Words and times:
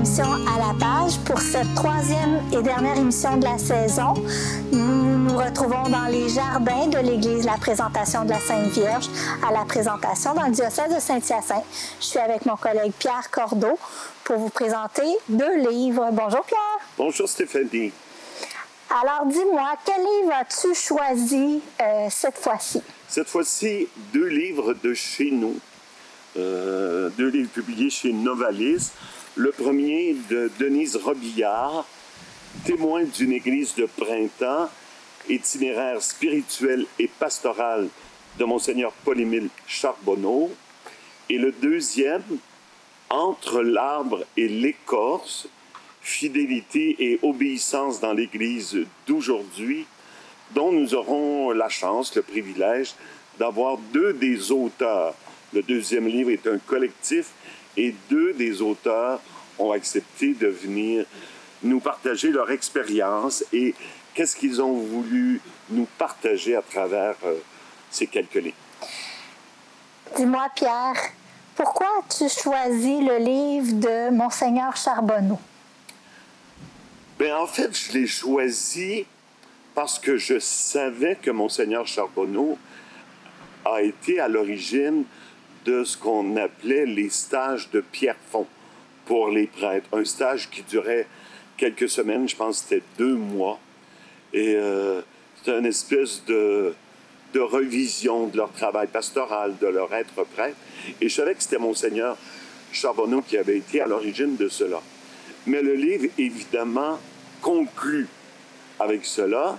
l'émission 0.00 0.24
À 0.24 0.58
la 0.58 0.74
page. 0.78 1.18
Pour 1.26 1.38
cette 1.40 1.74
troisième 1.74 2.40
et 2.52 2.62
dernière 2.62 2.96
émission 2.96 3.36
de 3.36 3.44
la 3.44 3.58
saison, 3.58 4.14
nous 4.72 5.18
nous 5.18 5.36
retrouvons 5.36 5.88
dans 5.90 6.06
les 6.06 6.28
jardins 6.30 6.86
de 6.86 6.98
l'église 6.98 7.44
La 7.44 7.58
Présentation 7.58 8.24
de 8.24 8.30
la 8.30 8.40
Sainte 8.40 8.68
Vierge 8.68 9.08
à 9.46 9.52
la 9.52 9.64
présentation 9.66 10.32
dans 10.32 10.46
le 10.46 10.52
diocèse 10.52 10.94
de 10.94 11.00
Saint-Hyacinthe. 11.00 11.64
Je 12.00 12.06
suis 12.06 12.18
avec 12.18 12.46
mon 12.46 12.56
collègue 12.56 12.92
Pierre 12.98 13.30
Cordeau 13.30 13.78
pour 14.24 14.38
vous 14.38 14.48
présenter 14.48 15.04
deux 15.28 15.68
livres. 15.68 16.08
Bonjour 16.12 16.44
Pierre. 16.44 16.80
Bonjour 16.96 17.28
Stéphanie. 17.28 17.92
Alors 19.02 19.26
dis-moi, 19.26 19.74
quel 19.84 20.00
livre 20.00 20.32
as-tu 20.40 20.74
choisi 20.74 21.60
euh, 21.80 22.06
cette 22.08 22.38
fois-ci? 22.38 22.80
Cette 23.06 23.28
fois-ci, 23.28 23.86
deux 24.14 24.28
livres 24.28 24.74
de 24.82 24.94
chez 24.94 25.30
nous. 25.30 25.56
Euh, 26.38 27.10
deux 27.18 27.28
livres 27.28 27.50
publiés 27.50 27.90
chez 27.90 28.12
Novalis. 28.14 28.92
Le 29.40 29.52
premier 29.52 30.14
de 30.28 30.50
Denise 30.58 30.96
Robillard, 30.96 31.86
témoin 32.66 33.04
d'une 33.04 33.32
église 33.32 33.74
de 33.74 33.86
printemps, 33.86 34.68
itinéraire 35.30 36.02
spirituel 36.02 36.84
et 36.98 37.08
pastoral 37.08 37.88
de 38.38 38.44
Monseigneur 38.44 38.92
Paul-Émile 39.02 39.48
Charbonneau. 39.66 40.50
Et 41.30 41.38
le 41.38 41.52
deuxième, 41.52 42.22
Entre 43.08 43.62
l'arbre 43.62 44.26
et 44.36 44.46
l'écorce, 44.46 45.48
fidélité 46.02 46.96
et 46.98 47.18
obéissance 47.22 47.98
dans 47.98 48.12
l'Église 48.12 48.76
d'aujourd'hui, 49.06 49.86
dont 50.50 50.70
nous 50.70 50.94
aurons 50.94 51.52
la 51.52 51.70
chance, 51.70 52.14
le 52.14 52.20
privilège 52.20 52.94
d'avoir 53.38 53.78
deux 53.94 54.12
des 54.12 54.52
auteurs. 54.52 55.14
Le 55.54 55.62
deuxième 55.62 56.06
livre 56.06 56.30
est 56.30 56.46
un 56.46 56.58
collectif 56.58 57.30
et 57.76 57.94
deux 58.08 58.32
des 58.32 58.62
auteurs 58.62 59.20
ont 59.58 59.72
accepté 59.72 60.34
de 60.34 60.48
venir 60.48 61.04
nous 61.62 61.80
partager 61.80 62.30
leur 62.30 62.50
expérience 62.50 63.44
et 63.52 63.74
qu'est-ce 64.14 64.36
qu'ils 64.36 64.62
ont 64.62 64.78
voulu 64.78 65.40
nous 65.70 65.86
partager 65.98 66.56
à 66.56 66.62
travers 66.62 67.14
euh, 67.24 67.34
ces 67.90 68.06
quelques 68.06 68.34
livres. 68.34 68.56
Dis-moi, 70.16 70.48
Pierre, 70.54 70.96
pourquoi 71.54 71.86
as-tu 71.98 72.28
choisi 72.28 73.02
le 73.02 73.18
livre 73.18 73.74
de 73.74 74.10
Monseigneur 74.10 74.76
Charbonneau? 74.76 75.38
Bien, 77.18 77.36
en 77.36 77.46
fait, 77.46 77.76
je 77.76 77.92
l'ai 77.92 78.06
choisi 78.06 79.04
parce 79.74 79.98
que 79.98 80.16
je 80.16 80.38
savais 80.38 81.16
que 81.16 81.30
Monseigneur 81.30 81.86
Charbonneau 81.86 82.58
a 83.64 83.82
été 83.82 84.18
à 84.20 84.28
l'origine 84.28 85.04
de 85.64 85.84
ce 85.84 85.96
qu'on 85.96 86.36
appelait 86.36 86.86
les 86.86 87.10
stages 87.10 87.70
de 87.70 87.80
Pierrefonds 87.80 88.46
pour 89.06 89.30
les 89.30 89.46
prêtres. 89.46 89.88
Un 89.92 90.04
stage 90.04 90.48
qui 90.50 90.62
durait 90.62 91.06
quelques 91.56 91.88
semaines, 91.88 92.28
je 92.28 92.36
pense 92.36 92.62
que 92.62 92.68
c'était 92.68 92.84
deux 92.98 93.14
mois. 93.14 93.58
Et 94.32 94.54
euh, 94.56 95.00
c'était 95.36 95.58
une 95.58 95.66
espèce 95.66 96.24
de, 96.26 96.74
de 97.34 97.40
revision 97.40 98.26
de 98.26 98.36
leur 98.36 98.52
travail 98.52 98.86
pastoral, 98.86 99.54
de 99.60 99.66
leur 99.66 99.92
être 99.94 100.24
prêtre. 100.24 100.56
Et 101.00 101.08
je 101.08 101.14
savais 101.14 101.34
que 101.34 101.42
c'était 101.42 101.58
Monseigneur 101.58 102.16
Charbonneau 102.72 103.22
qui 103.22 103.36
avait 103.36 103.58
été 103.58 103.80
à 103.80 103.86
l'origine 103.86 104.36
de 104.36 104.48
cela. 104.48 104.80
Mais 105.46 105.62
le 105.62 105.74
livre, 105.74 106.06
évidemment, 106.18 106.98
conclut 107.40 108.08
avec 108.78 109.04
cela, 109.04 109.58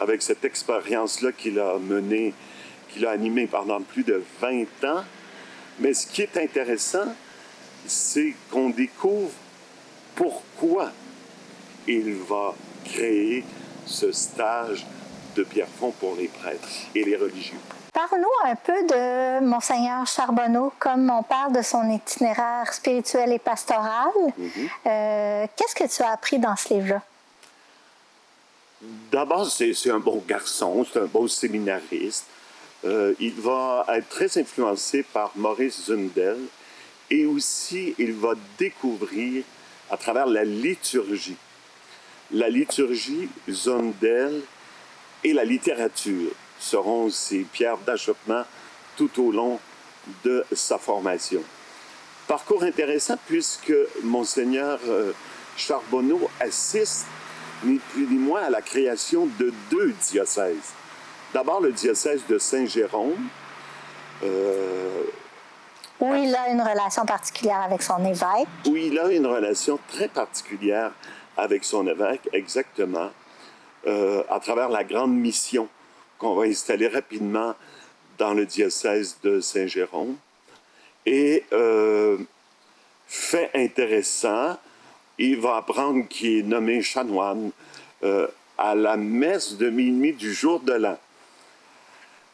avec 0.00 0.22
cette 0.22 0.44
expérience-là 0.44 1.32
qu'il 1.32 1.58
a 1.58 1.78
menée, 1.78 2.34
qu'il 2.88 3.06
a 3.06 3.10
animée 3.10 3.46
pendant 3.46 3.80
plus 3.80 4.04
de 4.04 4.22
20 4.40 4.64
ans. 4.84 5.04
Mais 5.78 5.94
ce 5.94 6.06
qui 6.06 6.22
est 6.22 6.36
intéressant, 6.36 7.14
c'est 7.86 8.34
qu'on 8.50 8.70
découvre 8.70 9.32
pourquoi 10.14 10.90
il 11.86 12.14
va 12.14 12.54
créer 12.84 13.44
ce 13.86 14.12
stage 14.12 14.86
de 15.34 15.42
Pierrefonds 15.44 15.92
pour 15.98 16.14
les 16.16 16.28
prêtres 16.28 16.68
et 16.94 17.04
les 17.04 17.16
religieux. 17.16 17.58
Parle-nous 17.92 18.50
un 18.50 18.54
peu 18.54 18.86
de 18.86 19.44
Monseigneur 19.44 20.06
Charbonneau, 20.06 20.72
comme 20.78 21.10
on 21.10 21.22
parle 21.22 21.52
de 21.52 21.62
son 21.62 21.90
itinéraire 21.90 22.72
spirituel 22.72 23.32
et 23.32 23.38
pastoral. 23.38 24.08
Euh, 24.86 25.46
Qu'est-ce 25.56 25.74
que 25.74 25.94
tu 25.94 26.02
as 26.02 26.12
appris 26.12 26.38
dans 26.38 26.56
ce 26.56 26.72
livre-là? 26.74 27.02
D'abord, 29.10 29.48
c'est 29.50 29.90
un 29.90 29.98
bon 29.98 30.22
garçon, 30.26 30.86
c'est 30.90 31.00
un 31.00 31.06
bon 31.06 31.28
séminariste. 31.28 32.26
Euh, 32.84 33.14
il 33.20 33.34
va 33.34 33.84
être 33.94 34.08
très 34.08 34.38
influencé 34.38 35.04
par 35.04 35.30
Maurice 35.36 35.86
Zundel 35.86 36.38
et 37.10 37.26
aussi 37.26 37.94
il 37.98 38.12
va 38.12 38.34
découvrir 38.58 39.44
à 39.90 39.96
travers 39.96 40.26
la 40.26 40.42
liturgie. 40.42 41.36
La 42.32 42.48
liturgie, 42.48 43.28
Zundel 43.48 44.40
et 45.22 45.32
la 45.32 45.44
littérature 45.44 46.32
seront 46.58 47.08
ses 47.10 47.40
pierres 47.40 47.78
d'achoppement 47.78 48.44
tout 48.96 49.10
au 49.22 49.30
long 49.30 49.60
de 50.24 50.44
sa 50.52 50.78
formation. 50.78 51.42
Parcours 52.26 52.64
intéressant 52.64 53.18
puisque 53.26 53.74
Monseigneur 54.02 54.80
euh, 54.88 55.12
Charbonneau 55.56 56.28
assiste 56.40 57.06
ni 57.64 57.78
plus 57.78 58.06
ni 58.06 58.16
moins 58.16 58.42
à 58.42 58.50
la 58.50 58.62
création 58.62 59.26
de 59.38 59.52
deux 59.70 59.94
diocèses. 60.10 60.72
D'abord 61.32 61.60
le 61.60 61.72
diocèse 61.72 62.22
de 62.28 62.38
Saint-Jérôme. 62.38 63.28
Euh, 64.22 65.04
où 66.00 66.14
il 66.14 66.34
a 66.34 66.48
une 66.48 66.60
relation 66.60 67.06
particulière 67.06 67.62
avec 67.62 67.80
son 67.80 68.04
évêque. 68.04 68.48
Où 68.66 68.76
il 68.76 68.98
a 68.98 69.10
une 69.12 69.26
relation 69.26 69.78
très 69.88 70.08
particulière 70.08 70.92
avec 71.36 71.64
son 71.64 71.86
évêque, 71.86 72.28
exactement, 72.32 73.10
euh, 73.86 74.22
à 74.28 74.40
travers 74.40 74.68
la 74.68 74.84
grande 74.84 75.14
mission 75.14 75.68
qu'on 76.18 76.34
va 76.34 76.44
installer 76.44 76.88
rapidement 76.88 77.54
dans 78.18 78.34
le 78.34 78.46
diocèse 78.46 79.16
de 79.22 79.40
Saint-Jérôme. 79.40 80.16
Et 81.06 81.44
euh, 81.52 82.18
fait 83.06 83.50
intéressant, 83.54 84.56
il 85.18 85.40
va 85.40 85.56
apprendre 85.56 86.06
qu'il 86.08 86.38
est 86.38 86.42
nommé 86.42 86.82
chanoine 86.82 87.50
euh, 88.02 88.26
à 88.58 88.74
la 88.74 88.96
messe 88.96 89.56
de 89.56 89.70
minuit 89.70 90.12
du 90.12 90.32
jour 90.32 90.60
de 90.60 90.72
l'an. 90.72 90.98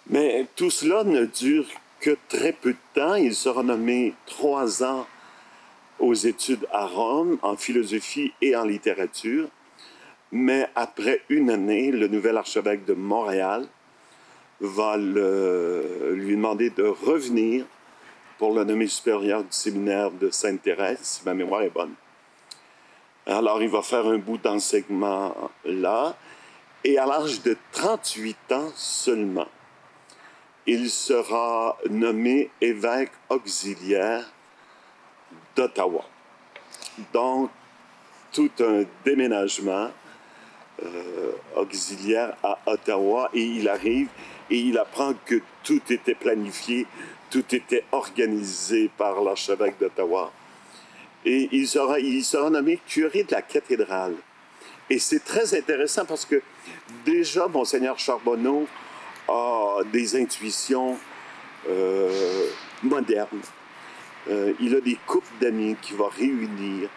Mais 0.08 0.46
tout 0.56 0.70
cela 0.70 1.04
ne 1.04 1.26
dure 1.26 1.66
que 2.00 2.16
très 2.28 2.52
peu 2.52 2.72
de 2.72 2.78
temps. 2.94 3.14
Il 3.14 3.34
sera 3.34 3.62
nommé 3.62 4.14
trois 4.26 4.82
ans 4.82 5.06
aux 5.98 6.14
études 6.14 6.66
à 6.72 6.86
Rome 6.86 7.38
en 7.42 7.56
philosophie 7.56 8.32
et 8.40 8.56
en 8.56 8.64
littérature. 8.64 9.48
Mais 10.32 10.68
après 10.74 11.22
une 11.28 11.50
année, 11.50 11.90
le 11.90 12.08
nouvel 12.08 12.36
archevêque 12.36 12.84
de 12.84 12.94
Montréal 12.94 13.66
va 14.60 14.96
lui 14.96 16.36
demander 16.36 16.70
de 16.70 16.84
revenir 16.84 17.64
pour 18.38 18.54
le 18.54 18.64
nommer 18.64 18.86
supérieur 18.86 19.42
du 19.42 19.52
séminaire 19.52 20.10
de 20.10 20.30
Sainte-Thérèse, 20.30 21.00
si 21.02 21.22
ma 21.24 21.34
mémoire 21.34 21.62
est 21.62 21.70
bonne. 21.70 21.94
Alors, 23.26 23.60
il 23.62 23.68
va 23.68 23.82
faire 23.82 24.06
un 24.06 24.18
bout 24.18 24.38
d'enseignement 24.38 25.34
là. 25.64 26.16
Et 26.84 26.98
à 26.98 27.06
l'âge 27.06 27.42
de 27.42 27.56
38 27.72 28.52
ans 28.52 28.70
seulement, 28.74 29.48
il 30.68 30.90
sera 30.90 31.78
nommé 31.88 32.50
évêque 32.60 33.12
auxiliaire 33.30 34.30
d'Ottawa. 35.56 36.04
Donc, 37.14 37.50
tout 38.32 38.50
un 38.60 38.84
déménagement 39.02 39.90
euh, 40.84 41.32
auxiliaire 41.56 42.36
à 42.42 42.58
Ottawa 42.66 43.30
et 43.32 43.42
il 43.42 43.66
arrive 43.66 44.08
et 44.50 44.58
il 44.58 44.76
apprend 44.76 45.14
que 45.24 45.40
tout 45.64 45.80
était 45.88 46.14
planifié, 46.14 46.86
tout 47.30 47.54
était 47.54 47.84
organisé 47.90 48.90
par 48.98 49.22
l'archevêque 49.22 49.78
d'Ottawa. 49.80 50.30
Et 51.24 51.48
il 51.50 51.66
sera, 51.66 51.98
il 51.98 52.22
sera 52.22 52.50
nommé 52.50 52.78
curé 52.86 53.24
de 53.24 53.32
la 53.32 53.40
cathédrale. 53.40 54.16
Et 54.90 54.98
c'est 54.98 55.24
très 55.24 55.56
intéressant 55.56 56.04
parce 56.04 56.26
que 56.26 56.42
déjà, 57.06 57.48
Monseigneur 57.48 57.98
Charbonneau 57.98 58.68
a 59.28 59.82
des 59.92 60.20
intuitions 60.20 60.98
euh, 61.68 62.46
modernes. 62.82 63.40
Euh, 64.28 64.52
il 64.60 64.74
a 64.74 64.80
des 64.80 64.98
couples 65.06 65.32
d'amis 65.40 65.76
qui 65.80 65.94
va 65.94 66.08
réunir, 66.08 66.88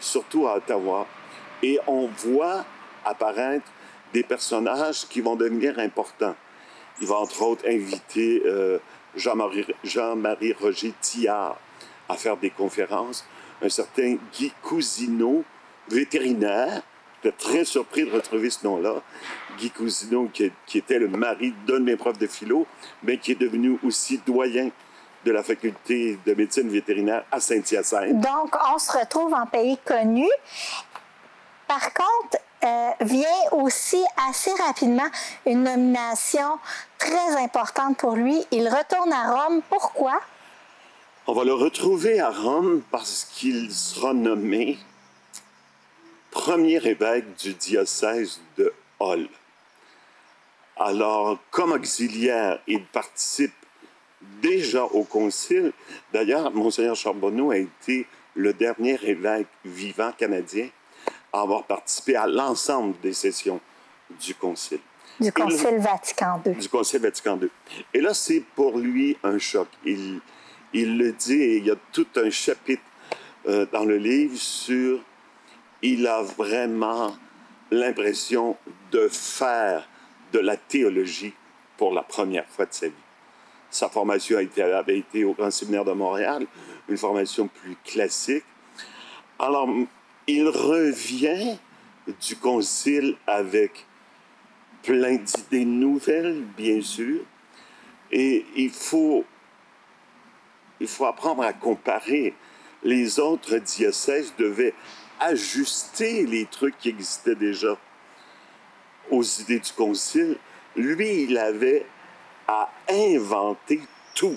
surtout 0.00 0.46
à 0.46 0.56
Ottawa. 0.56 1.06
Et 1.62 1.78
on 1.86 2.08
voit 2.08 2.64
apparaître 3.04 3.66
des 4.12 4.22
personnages 4.22 5.06
qui 5.08 5.20
vont 5.20 5.36
devenir 5.36 5.78
importants. 5.78 6.36
Il 7.00 7.06
va 7.06 7.16
entre 7.16 7.42
autres 7.42 7.68
inviter 7.68 8.42
euh, 8.46 8.78
Jean-Marie 9.14 9.66
Jean 9.84 10.16
Roger 10.60 10.92
Tillard 11.00 11.58
à 12.08 12.14
faire 12.16 12.36
des 12.36 12.50
conférences. 12.50 13.26
Un 13.62 13.68
certain 13.68 14.16
Guy 14.32 14.52
Cousineau, 14.62 15.44
vétérinaire. 15.88 16.82
J'étais 17.22 17.36
très 17.36 17.64
surpris 17.64 18.04
de 18.04 18.10
retrouver 18.10 18.50
ce 18.50 18.64
nom-là. 18.64 19.02
Guy 19.58 19.70
Cousineau, 19.70 20.28
qui, 20.32 20.52
qui, 20.66 20.78
était 20.78 20.98
le 20.98 21.08
mari 21.08 21.54
d'un 21.66 21.74
de 21.74 21.84
mes 21.84 21.96
profs 21.96 22.18
de 22.18 22.26
philo, 22.26 22.66
mais 23.02 23.18
qui 23.18 23.32
est 23.32 23.40
devenu 23.40 23.78
aussi 23.82 24.20
doyen 24.26 24.70
de 25.24 25.32
la 25.32 25.42
faculté 25.42 26.18
de 26.24 26.34
médecine 26.34 26.68
vétérinaire 26.68 27.24
à 27.32 27.40
Saint-Hyacinthe. 27.40 28.20
Donc, 28.20 28.54
on 28.72 28.78
se 28.78 28.96
retrouve 28.96 29.34
en 29.34 29.46
pays 29.46 29.78
connu. 29.84 30.28
Par 31.66 31.92
contre, 31.92 32.38
euh, 32.64 32.90
vient 33.00 33.50
aussi 33.52 34.02
assez 34.28 34.52
rapidement 34.66 35.06
une 35.44 35.64
nomination 35.64 36.58
très 36.98 37.42
importante 37.42 37.98
pour 37.98 38.14
lui. 38.14 38.44
Il 38.52 38.68
retourne 38.68 39.12
à 39.12 39.32
Rome. 39.32 39.62
Pourquoi? 39.68 40.20
On 41.26 41.34
va 41.34 41.44
le 41.44 41.54
retrouver 41.54 42.20
à 42.20 42.30
Rome 42.30 42.82
parce 42.92 43.24
qu'il 43.24 43.72
sera 43.72 44.14
nommé 44.14 44.78
premier 46.36 46.86
évêque 46.86 47.34
du 47.38 47.54
diocèse 47.54 48.40
de 48.58 48.70
Hall. 49.00 49.26
Alors, 50.76 51.38
comme 51.50 51.72
auxiliaire, 51.72 52.60
il 52.66 52.84
participe 52.84 53.54
déjà 54.42 54.84
au 54.84 55.04
concile. 55.04 55.72
D'ailleurs, 56.12 56.52
Monseigneur 56.52 56.94
Charbonneau 56.94 57.52
a 57.52 57.56
été 57.56 58.06
le 58.34 58.52
dernier 58.52 58.98
évêque 59.02 59.46
vivant 59.64 60.12
canadien 60.12 60.68
à 61.32 61.40
avoir 61.40 61.64
participé 61.64 62.16
à 62.16 62.26
l'ensemble 62.26 62.94
des 63.00 63.14
sessions 63.14 63.58
du 64.20 64.34
concile. 64.34 64.80
Du 65.18 65.32
concile 65.32 65.78
Vatican 65.78 66.42
II. 66.44 66.54
Du 66.54 66.68
concile 66.68 67.00
Vatican 67.00 67.38
II. 67.40 67.48
Et 67.94 68.02
là, 68.02 68.12
c'est 68.12 68.44
pour 68.54 68.76
lui 68.76 69.16
un 69.24 69.38
choc. 69.38 69.68
Il, 69.86 70.20
il 70.74 70.98
le 70.98 71.12
dit, 71.12 71.42
et 71.42 71.56
il 71.56 71.66
y 71.66 71.70
a 71.70 71.76
tout 71.92 72.08
un 72.16 72.28
chapitre 72.28 72.82
euh, 73.48 73.64
dans 73.72 73.86
le 73.86 73.96
livre 73.96 74.36
sur... 74.36 75.00
Il 75.88 76.04
a 76.08 76.20
vraiment 76.20 77.16
l'impression 77.70 78.56
de 78.90 79.06
faire 79.06 79.88
de 80.32 80.40
la 80.40 80.56
théologie 80.56 81.32
pour 81.76 81.94
la 81.94 82.02
première 82.02 82.44
fois 82.48 82.66
de 82.66 82.72
sa 82.72 82.88
vie. 82.88 82.94
Sa 83.70 83.88
formation 83.88 84.36
a 84.36 84.42
été, 84.42 84.62
avait 84.62 84.98
été 84.98 85.24
au 85.24 85.32
Grand 85.32 85.52
Séminaire 85.52 85.84
de 85.84 85.92
Montréal, 85.92 86.44
une 86.88 86.96
formation 86.96 87.46
plus 87.46 87.76
classique. 87.84 88.42
Alors, 89.38 89.68
il 90.26 90.48
revient 90.48 91.56
du 92.20 92.34
concile 92.34 93.14
avec 93.24 93.86
plein 94.82 95.14
d'idées 95.14 95.64
nouvelles, 95.64 96.42
bien 96.56 96.80
sûr, 96.82 97.20
et 98.10 98.44
il 98.56 98.70
faut, 98.70 99.24
il 100.80 100.88
faut 100.88 101.06
apprendre 101.06 101.44
à 101.44 101.52
comparer. 101.52 102.34
Les 102.82 103.20
autres 103.20 103.58
diocèses 103.58 104.34
devaient 104.36 104.74
ajuster 105.20 106.26
les 106.26 106.46
trucs 106.46 106.78
qui 106.78 106.90
existaient 106.90 107.34
déjà 107.34 107.76
aux 109.10 109.22
idées 109.22 109.60
du 109.60 109.72
concile. 109.72 110.36
Lui, 110.74 111.24
il 111.24 111.38
avait 111.38 111.86
à 112.48 112.70
inventer 112.88 113.80
tout. 114.14 114.36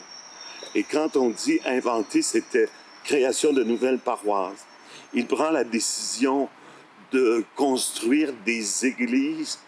Et 0.75 0.83
quand 0.83 1.15
on 1.15 1.29
dit 1.29 1.59
inventer, 1.65 2.21
c'était 2.21 2.69
création 3.03 3.53
de 3.53 3.63
nouvelles 3.63 3.99
paroisses. 3.99 4.65
Il 5.13 5.25
prend 5.25 5.49
la 5.49 5.63
décision 5.63 6.49
de 7.11 7.43
construire 7.55 8.31
des 8.45 8.85
églises, 8.85 9.59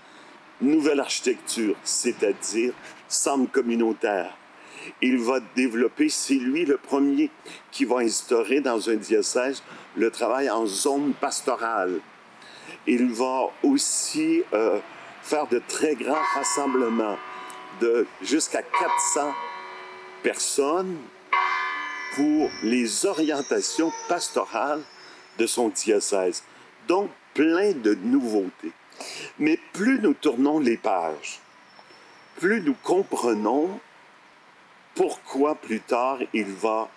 nouvelle 0.61 0.99
architecture, 0.99 1.75
c'est-à-dire 1.83 2.73
centre 3.07 3.51
communautaire. 3.51 4.37
Il 5.01 5.17
va 5.17 5.39
développer, 5.55 6.09
c'est 6.09 6.35
lui 6.35 6.65
le 6.65 6.77
premier 6.77 7.29
qui 7.71 7.85
va 7.85 7.97
instaurer 7.97 8.61
dans 8.61 8.89
un 8.89 8.95
diocèse 8.95 9.63
le 9.95 10.11
travail 10.11 10.49
en 10.49 10.65
zone 10.65 11.13
pastorale. 11.13 11.99
Il 12.88 13.11
va 13.11 13.49
aussi 13.63 14.43
euh, 14.53 14.79
faire 15.21 15.47
de 15.47 15.61
très 15.67 15.95
grands 15.95 16.23
rassemblements 16.35 17.17
de 17.79 18.05
jusqu'à 18.21 18.61
400 18.61 19.33
personnes 20.23 20.97
pour 22.15 22.49
les 22.63 23.05
orientations 23.05 23.91
pastorales 24.07 24.81
de 25.38 25.47
son 25.47 25.69
diocèse. 25.69 26.43
Donc, 26.88 27.09
plein 27.33 27.71
de 27.71 27.95
nouveautés. 27.95 28.71
Mais 29.39 29.57
plus 29.73 29.99
nous 29.99 30.13
tournons 30.13 30.59
les 30.59 30.77
pages, 30.77 31.39
plus 32.38 32.61
nous 32.61 32.75
comprenons 32.83 33.79
pourquoi 34.95 35.55
plus 35.55 35.79
tard 35.79 36.19
il 36.33 36.45
va 36.45 36.89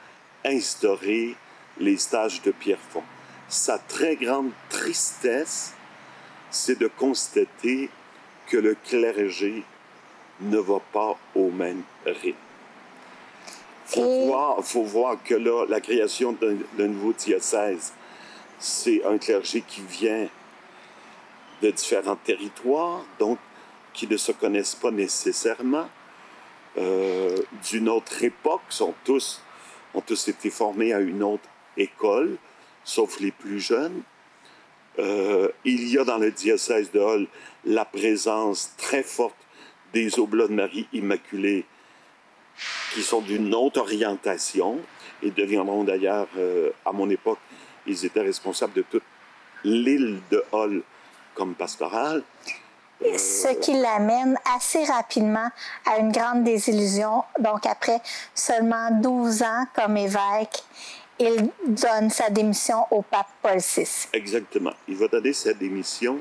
instaurer 0.45 1.37
les 1.79 1.97
stages 1.97 2.43
de 2.43 2.51
Pierrefonds. 2.51 3.03
Sa 3.49 3.79
très 3.79 4.17
grande 4.17 4.51
tristesse, 4.69 5.75
c'est 6.51 6.79
de 6.79 6.87
constater 6.87 7.91
que 8.47 8.57
le 8.57 8.77
clergé 8.85 9.65
ne 10.41 10.59
va 10.59 10.81
pas 10.93 11.17
au 11.35 11.51
même 11.51 11.83
rythme. 12.07 12.39
Il 13.87 14.01
faut, 14.01 14.27
voir, 14.27 14.65
faut 14.65 14.83
voir 14.83 15.23
que 15.23 15.35
là, 15.35 15.67
la 15.69 15.81
création 15.81 16.33
d'un 16.33 16.89
nouveau 16.89 17.13
diocèse, 17.13 17.93
c'est 18.59 19.05
un 19.05 19.19
clergé 19.19 19.61
qui 19.61 19.83
vient 19.83 20.27
de 21.63 21.71
différents 21.71 22.17
territoires, 22.17 23.05
donc 23.19 23.39
qui 23.93 24.07
ne 24.07 24.17
se 24.17 24.33
connaissent 24.33 24.75
pas 24.75 24.91
nécessairement, 24.91 25.89
euh, 26.79 27.37
d'une 27.71 27.89
autre 27.89 28.23
époque, 28.25 28.63
sont 28.69 28.95
tous, 29.05 29.41
ont 29.93 30.01
tous 30.01 30.29
été 30.29 30.51
formés 30.51 30.93
à 30.93 30.99
une 30.99 31.23
autre 31.23 31.49
école, 31.77 32.37
sauf 32.85 33.21
les 33.21 33.31
plus 33.31 33.61
jeunes. 33.61 34.03
Euh, 34.99 35.49
il 35.65 35.89
y 35.89 35.99
a 35.99 36.05
dans 36.05 36.19
le 36.19 36.31
diocèse 36.31 36.91
de 36.93 37.01
Hall 37.01 37.27
la 37.65 37.85
présence 37.85 38.73
très 38.77 39.03
forte 39.03 39.35
des 39.93 40.19
Oblats 40.19 40.49
de 40.49 40.53
Marie 40.53 40.87
Immaculée 40.93 41.65
qui 42.93 43.03
sont 43.03 43.21
d'une 43.21 43.55
autre 43.55 43.81
orientation 43.81 44.79
et 45.23 45.31
deviendront 45.31 45.85
d'ailleurs, 45.85 46.29
euh, 46.37 46.71
à 46.85 46.93
mon 46.93 47.11
époque, 47.11 47.39
ils 47.87 48.05
étaient 48.05 48.21
responsables 48.21 48.75
de 48.75 48.83
toute 48.83 49.03
l'île 49.65 50.21
de 50.31 50.45
Hall 50.53 50.83
comme 51.35 51.55
pastorale. 51.55 52.23
Ce 53.01 53.53
qui 53.59 53.75
l'amène 53.75 54.39
assez 54.55 54.85
rapidement 54.85 55.51
à 55.85 55.99
une 55.99 56.13
grande 56.13 56.45
désillusion. 56.45 57.25
Donc, 57.41 57.67
après 57.67 58.01
seulement 58.35 58.91
12 58.93 59.43
ans 59.43 59.67
comme 59.75 59.97
évêque, 59.97 60.63
il 61.19 61.51
donne 61.67 62.11
sa 62.11 62.31
démission 62.31 62.87
au 62.91 63.03
pape 63.03 63.29
Paul 63.41 63.59
VI. 63.59 64.09
Exactement. 64.13 64.73
Il 64.89 64.97
va 64.97 65.09
donner 65.09 65.33
sa 65.33 65.53
démission 65.53 66.21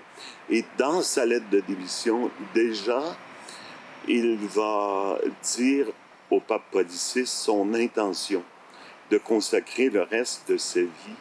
et 0.49 0.63
dans 0.77 1.01
sa 1.01 1.25
lettre 1.25 1.49
de 1.49 1.61
démission, 1.61 2.29
déjà, 2.53 3.01
il 4.07 4.37
va 4.37 5.17
dire 5.55 5.87
au 6.29 6.39
pape 6.39 6.63
Paul 6.71 6.85
VI 6.85 7.25
son 7.25 7.73
intention 7.73 8.43
de 9.09 9.17
consacrer 9.17 9.89
le 9.89 10.03
reste 10.03 10.49
de 10.49 10.57
sa 10.57 10.81
vie 10.81 11.17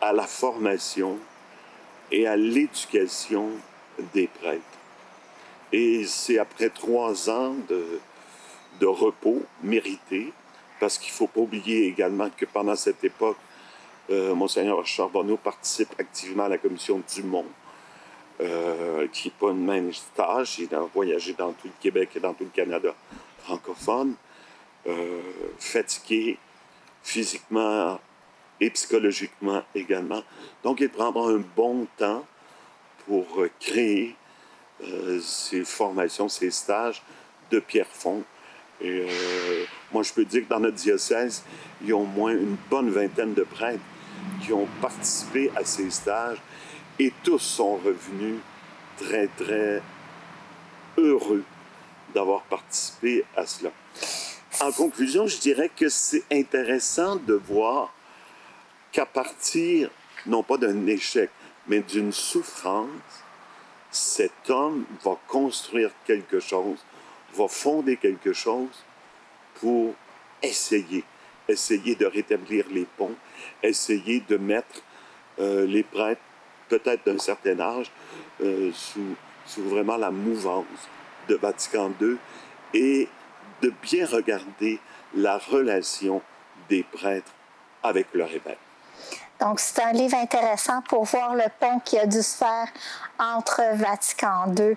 à 0.00 0.12
la 0.12 0.26
formation 0.26 1.18
et 2.10 2.26
à 2.26 2.36
l'éducation 2.36 3.48
des 4.12 4.26
prêtres. 4.26 4.62
Et 5.72 6.04
c'est 6.06 6.38
après 6.38 6.68
trois 6.68 7.30
ans 7.30 7.54
de, 7.68 8.00
de 8.80 8.86
repos 8.86 9.42
mérité 9.62 10.32
parce 10.82 10.98
qu'il 10.98 11.12
ne 11.12 11.16
faut 11.16 11.28
pas 11.28 11.38
oublier 11.38 11.86
également 11.86 12.28
que 12.36 12.44
pendant 12.44 12.74
cette 12.74 13.04
époque, 13.04 13.36
euh, 14.10 14.34
Monseigneur 14.34 14.84
Charbonneau 14.84 15.36
participe 15.36 15.94
activement 15.96 16.46
à 16.46 16.48
la 16.48 16.58
commission 16.58 17.00
du 17.14 17.22
Monde, 17.22 17.46
euh, 18.40 19.06
qui 19.12 19.28
n'est 19.28 19.34
pas 19.38 19.52
une 19.52 19.64
même 19.64 19.92
tâche. 20.16 20.58
Il 20.58 20.74
a 20.74 20.80
voyagé 20.92 21.34
dans 21.34 21.52
tout 21.52 21.68
le 21.68 21.72
Québec 21.80 22.10
et 22.16 22.18
dans 22.18 22.34
tout 22.34 22.42
le 22.42 22.50
Canada 22.50 22.92
francophone, 23.44 24.16
euh, 24.88 25.20
fatigué 25.56 26.36
physiquement 27.04 28.00
et 28.60 28.68
psychologiquement 28.70 29.62
également. 29.76 30.24
Donc, 30.64 30.80
il 30.80 30.88
prendra 30.88 31.30
un 31.30 31.44
bon 31.54 31.86
temps 31.96 32.26
pour 33.06 33.28
créer 33.60 34.16
ses 35.20 35.64
formations, 35.64 36.28
ses 36.28 36.50
stages 36.50 37.04
de 37.52 37.60
Pierrefonds 37.60 38.24
et 38.82 39.06
euh, 39.08 39.64
moi, 39.92 40.02
je 40.02 40.12
peux 40.12 40.24
dire 40.24 40.42
que 40.42 40.48
dans 40.48 40.60
notre 40.60 40.76
diocèse, 40.76 41.44
il 41.80 41.88
y 41.88 41.92
a 41.92 41.96
au 41.96 42.04
moins 42.04 42.32
une 42.32 42.56
bonne 42.68 42.90
vingtaine 42.90 43.34
de 43.34 43.42
prêtres 43.42 43.82
qui 44.42 44.52
ont 44.52 44.66
participé 44.80 45.50
à 45.56 45.64
ces 45.64 45.90
stages 45.90 46.38
et 46.98 47.12
tous 47.22 47.38
sont 47.38 47.76
revenus 47.76 48.40
très, 48.96 49.28
très 49.28 49.82
heureux 50.98 51.44
d'avoir 52.14 52.42
participé 52.42 53.24
à 53.36 53.46
cela. 53.46 53.70
En 54.60 54.72
conclusion, 54.72 55.26
je 55.26 55.38
dirais 55.38 55.70
que 55.74 55.88
c'est 55.88 56.24
intéressant 56.30 57.16
de 57.16 57.34
voir 57.34 57.92
qu'à 58.90 59.06
partir, 59.06 59.90
non 60.26 60.42
pas 60.42 60.58
d'un 60.58 60.86
échec, 60.86 61.30
mais 61.68 61.80
d'une 61.80 62.12
souffrance, 62.12 62.88
cet 63.90 64.50
homme 64.50 64.84
va 65.04 65.16
construire 65.28 65.90
quelque 66.04 66.40
chose 66.40 66.78
va 67.34 67.48
fonder 67.48 67.96
quelque 67.96 68.32
chose 68.32 68.84
pour 69.54 69.94
essayer, 70.42 71.04
essayer 71.48 71.94
de 71.94 72.06
rétablir 72.06 72.66
les 72.70 72.86
ponts, 72.96 73.14
essayer 73.62 74.20
de 74.28 74.36
mettre 74.36 74.82
euh, 75.38 75.66
les 75.66 75.82
prêtres, 75.82 76.20
peut-être 76.68 77.04
d'un 77.06 77.18
certain 77.18 77.58
âge, 77.60 77.90
euh, 78.42 78.70
sous, 78.72 79.14
sous, 79.46 79.62
vraiment 79.62 79.96
la 79.96 80.10
mouvance 80.10 80.88
de 81.28 81.36
Vatican 81.36 81.92
II 82.00 82.16
et 82.74 83.08
de 83.60 83.72
bien 83.82 84.06
regarder 84.06 84.80
la 85.14 85.38
relation 85.38 86.22
des 86.68 86.82
prêtres 86.82 87.32
avec 87.82 88.08
leur 88.14 88.30
évêque. 88.30 88.58
Donc, 89.40 89.58
c'est 89.58 89.82
un 89.82 89.92
livre 89.92 90.16
intéressant 90.16 90.82
pour 90.82 91.04
voir 91.04 91.34
le 91.34 91.44
pont 91.58 91.80
qui 91.80 91.98
a 91.98 92.06
dû 92.06 92.22
se 92.22 92.36
faire 92.36 92.68
entre 93.18 93.60
Vatican 93.74 94.54
II 94.56 94.76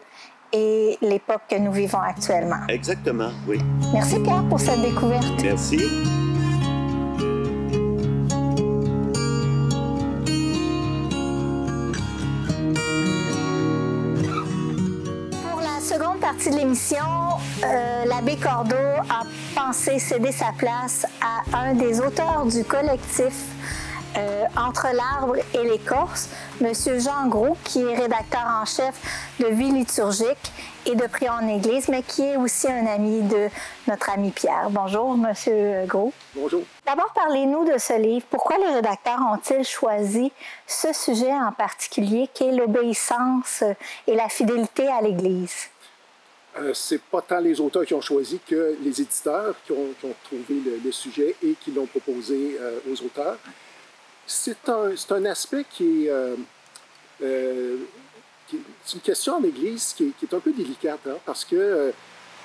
et 0.54 0.98
l'époque 1.02 1.42
que 1.50 1.56
nous 1.56 1.72
vivons 1.72 2.00
actuellement. 2.00 2.66
Exactement, 2.70 3.30
oui. 3.48 3.60
Merci 3.94 4.20
Pierre 4.20 4.44
pour 4.50 4.60
cette 4.60 4.82
découverte. 4.82 5.26
Merci. 5.42 5.80
Pour 15.42 15.62
la 15.62 15.80
seconde 15.82 16.20
partie 16.20 16.50
de 16.50 16.56
l'émission, 16.56 16.98
euh, 17.64 18.06
l'abbé 18.06 18.38
Cordeau 18.38 18.76
a 18.76 19.24
pensé 19.56 20.00
céder 20.00 20.32
sa 20.32 20.52
place 20.58 21.06
à 21.22 21.58
un 21.58 21.74
des 21.74 22.00
auteurs 22.00 22.46
du 22.46 22.64
collectif 22.64 23.55
euh, 24.18 24.46
Entre 24.58 24.88
l'arbre 24.94 25.36
et 25.54 25.64
l'écorce, 25.64 26.30
M. 26.62 26.72
Jean 27.00 27.28
Gros, 27.28 27.58
qui 27.64 27.82
est 27.82 27.96
rédacteur 27.96 28.46
en 28.62 28.66
chef 28.66 28.96
de 29.40 29.48
Vie 29.48 29.72
liturgique 29.72 30.52
et 30.86 30.96
de 30.96 31.06
Prions 31.08 31.34
en 31.34 31.48
Église, 31.48 31.88
mais 31.90 32.04
qui 32.04 32.24
est 32.24 32.38
aussi 32.38 32.68
un 32.68 32.86
ami 32.86 33.22
de 33.24 33.50
notre 33.88 34.10
ami 34.10 34.32
Pierre. 34.32 34.70
Bonjour, 34.70 35.16
M. 35.16 35.86
Gros. 35.88 36.14
Bonjour. 36.36 36.62
D'abord, 36.86 37.12
parlez-nous 37.14 37.66
de 37.66 37.78
ce 37.78 38.00
livre. 38.00 38.26
Pourquoi 38.30 38.58
les 38.58 38.74
rédacteurs 38.74 39.20
ont-ils 39.32 39.64
choisi 39.64 40.32
ce 40.68 40.94
sujet 40.94 41.34
en 41.34 41.52
particulier, 41.52 42.30
qui 42.34 42.46
est 42.46 42.52
l'obéissance 42.52 43.64
et 44.08 44.16
la 44.16 44.30
fidélité 44.30 44.88
à 44.88 45.02
l'Église? 45.02 45.70
Euh, 46.58 46.74
c'est 46.74 47.02
pas 47.02 47.22
tant 47.22 47.40
les 47.40 47.60
auteurs 47.60 47.86
qui 47.86 47.94
ont 47.94 48.02
choisi 48.02 48.40
que 48.48 48.78
les 48.82 49.02
éditeurs 49.02 49.56
qui 49.66 49.74
ont, 49.74 49.90
qui 50.00 50.06
ont 50.06 50.16
trouvé 50.24 50.62
le, 50.64 50.80
le, 50.84 50.92
sujet 50.92 51.36
et 51.44 51.54
qui 51.60 51.72
l'ont 51.72 51.86
proposé 51.86 52.58
euh, 52.60 52.80
aux 52.90 53.04
auteurs. 53.04 53.38
C'est 54.28 54.70
un, 54.70 54.92
un, 55.12 55.26
aspect 55.26 55.66
qui 55.70 56.06
est, 56.06 56.10
euh, 56.10 56.36
euh, 57.22 57.78
une 58.52 59.00
question 59.02 59.36
en 59.36 59.44
Église 59.44 59.94
qui 59.96 60.14
est, 60.22 60.34
un 60.34 60.40
peu 60.40 60.52
délicate 60.52 61.00
hein, 61.08 61.18
parce 61.26 61.46
que 61.46 61.56
euh, 61.56 61.92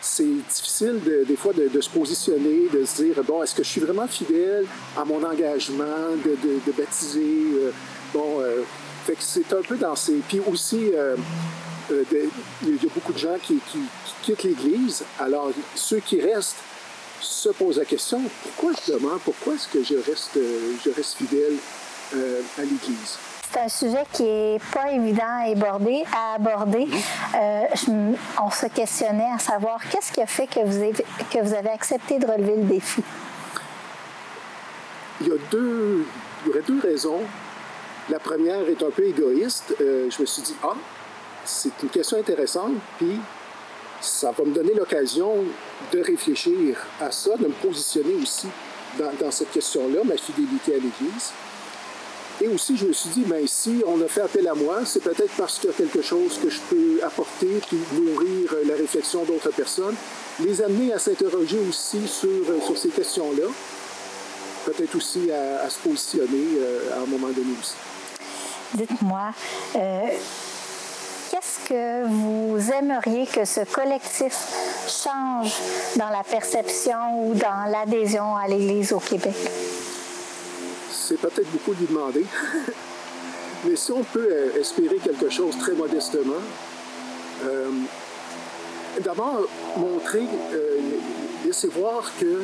c'est 0.01 0.25
difficile 0.25 1.01
de, 1.03 1.25
des 1.25 1.37
fois 1.37 1.53
de, 1.53 1.81
se 1.81 1.89
positionner, 1.89 2.69
de 2.73 2.85
se 2.85 3.03
dire 3.03 3.23
bon, 3.25 3.43
est-ce 3.43 3.55
que 3.55 3.63
je 3.63 3.69
suis 3.69 3.81
vraiment 3.81 4.07
fidèle 4.07 4.67
à 4.97 5.05
mon 5.05 5.23
engagement 5.25 6.17
de, 6.25 6.37
de 6.67 6.73
baptiser 6.73 7.47
Bon, 8.15 8.43
fait 9.05 9.15
que 9.15 9.23
c'est 9.23 9.53
un 9.53 9.63
peu 9.63 9.77
dans 9.77 9.95
ces. 9.95 10.15
Puis 10.27 10.41
aussi, 10.51 10.91
il 11.91 11.95
y 11.95 12.87
a 12.87 12.95
beaucoup 12.95 13.13
de 13.13 13.19
gens 13.19 13.37
qui, 13.43 13.59
qui 13.71 13.79
quittent 14.23 14.43
l'Église. 14.43 15.05
Alors, 15.19 15.53
ceux 15.75 16.01
qui 16.01 16.19
restent 16.21 16.57
se 17.21 17.49
posent 17.51 17.79
la 17.79 17.85
question 17.85 18.21
pourquoi 18.43 18.73
je 18.87 18.93
demande, 18.93 19.21
pourquoi 19.21 19.55
est-ce 19.55 19.69
que 19.69 19.83
je 19.83 19.97
reste, 19.97 20.39
je 20.85 20.91
reste 20.91 21.15
fidèle 21.17 21.57
euh, 22.15 22.41
à 22.59 22.63
l'Église? 22.63 23.19
C'est 23.53 23.61
un 23.61 23.69
sujet 23.69 24.05
qui 24.13 24.23
n'est 24.23 24.61
pas 24.73 24.93
évident 24.93 25.25
à 25.25 25.51
aborder. 25.51 26.05
À 26.13 26.35
aborder. 26.35 26.87
Euh, 27.35 27.63
je, 27.75 27.91
on 28.41 28.51
se 28.51 28.67
questionnait 28.67 29.33
à 29.35 29.39
savoir 29.41 29.81
qu'est-ce 29.91 30.13
qui 30.13 30.21
a 30.21 30.27
fait 30.27 30.47
que 30.47 30.61
vous, 30.61 30.77
avez, 30.77 30.93
que 30.93 31.39
vous 31.43 31.55
avez 31.55 31.71
accepté 31.71 32.19
de 32.21 32.27
relever 32.27 32.57
le 32.57 32.63
défi? 32.63 33.03
Il 35.21 35.29
y, 35.29 35.33
a 35.33 35.35
deux, 35.51 36.07
il 36.43 36.49
y 36.49 36.51
aurait 36.51 36.63
deux 36.63 36.81
raisons. 36.81 37.23
La 38.09 38.21
première 38.21 38.69
est 38.69 38.83
un 38.83 38.91
peu 38.91 39.05
égoïste. 39.05 39.75
Euh, 39.81 40.09
je 40.11 40.21
me 40.21 40.27
suis 40.27 40.43
dit, 40.43 40.55
ah, 40.63 40.75
c'est 41.45 41.73
une 41.83 41.89
question 41.89 42.19
intéressante, 42.19 42.75
puis 42.99 43.19
ça 44.01 44.31
va 44.31 44.45
me 44.45 44.55
donner 44.55 44.75
l'occasion 44.75 45.45
de 45.93 46.01
réfléchir 46.01 46.77
à 47.01 47.11
ça, 47.11 47.37
de 47.37 47.47
me 47.47 47.53
positionner 47.53 48.15
aussi 48.23 48.49
dans, 48.99 49.31
cette 49.31 49.53
question-là, 49.53 50.01
ma 50.05 50.17
fidélité 50.17 50.73
à 50.73 50.77
l'Église. 50.77 51.33
Et 52.43 52.49
aussi, 52.49 52.77
je 52.77 52.87
me 52.87 52.93
suis 52.93 53.11
dit, 53.11 53.25
ben, 53.27 53.47
si 53.47 53.83
on 53.87 54.01
a 54.01 54.09
fait 54.09 54.23
appel 54.23 54.49
à 54.49 54.55
moi, 54.55 54.81
c'est 54.87 55.03
peut-être 55.03 55.33
parce 55.37 55.59
qu'il 55.59 55.71
y 55.71 55.73
a 55.73 55.77
quelque 55.77 56.01
chose 56.01 56.39
que 56.43 56.49
je 56.49 56.59
peux 56.71 57.05
apporter, 57.05 57.61
puis 57.69 57.79
nourrir 57.93 58.55
la 58.67 58.75
réflexion 58.75 59.25
d'autres 59.25 59.51
personnes, 59.51 59.95
les 60.43 60.63
amener 60.63 60.95
à 60.95 60.99
s'interroger 60.99 61.59
aussi 61.69 62.09
sur, 62.09 62.63
sur 62.65 62.79
ces 62.79 62.89
questions-là, 62.89 63.47
peut-être 64.65 64.95
aussi 64.97 65.31
à, 65.31 65.65
à, 65.65 65.71
se 65.71 65.79
positionner 65.79 66.47
euh, 66.61 66.99
à 66.99 67.03
un 67.03 67.07
moment 67.07 67.29
donné 67.29 67.53
aussi. 67.61 67.75
Dites-moi, 68.75 69.33
euh, 69.77 70.07
qu'est-ce 71.31 71.69
que 71.69 72.07
vous 72.07 72.73
aimeriez 72.73 73.27
que 73.27 73.45
ce 73.45 73.61
collectif 73.61 74.35
change 74.89 75.53
dans 75.97 76.11
la 76.11 76.25
perception 76.25 77.25
ou 77.25 77.35
dans 77.35 77.71
l'adhésion 77.71 78.37
à 78.37 78.49
l'Église 78.49 78.93
au 78.93 78.99
Québec? 78.99 79.35
C'est 80.91 81.19
peut-être 81.21 81.51
beaucoup 81.53 81.73
lui 81.73 81.87
demander, 81.87 82.27
mais 83.65 83.77
si 83.77 83.93
on 83.93 84.03
peut 84.03 84.29
euh, 84.31 84.61
espérer 84.61 84.97
quelque 84.97 85.31
chose 85.31 85.57
très 85.59 85.73
modestement, 85.73 86.43
euh, 87.45 87.71
d'abord 89.01 89.47
montrer, 89.77 90.25
euh, 90.53 90.79
laisser 91.45 91.69
voir 91.69 92.11
que 92.21 92.43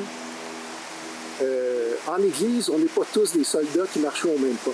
euh, 1.43 1.95
en 2.07 2.23
Église, 2.23 2.71
on 2.71 2.79
n'est 2.79 2.87
pas 2.87 3.03
tous 3.13 3.33
des 3.33 3.45
soldats 3.45 3.87
qui 3.93 3.99
marchent 3.99 4.25
au 4.25 4.39
même 4.39 4.57
pas. 4.65 4.71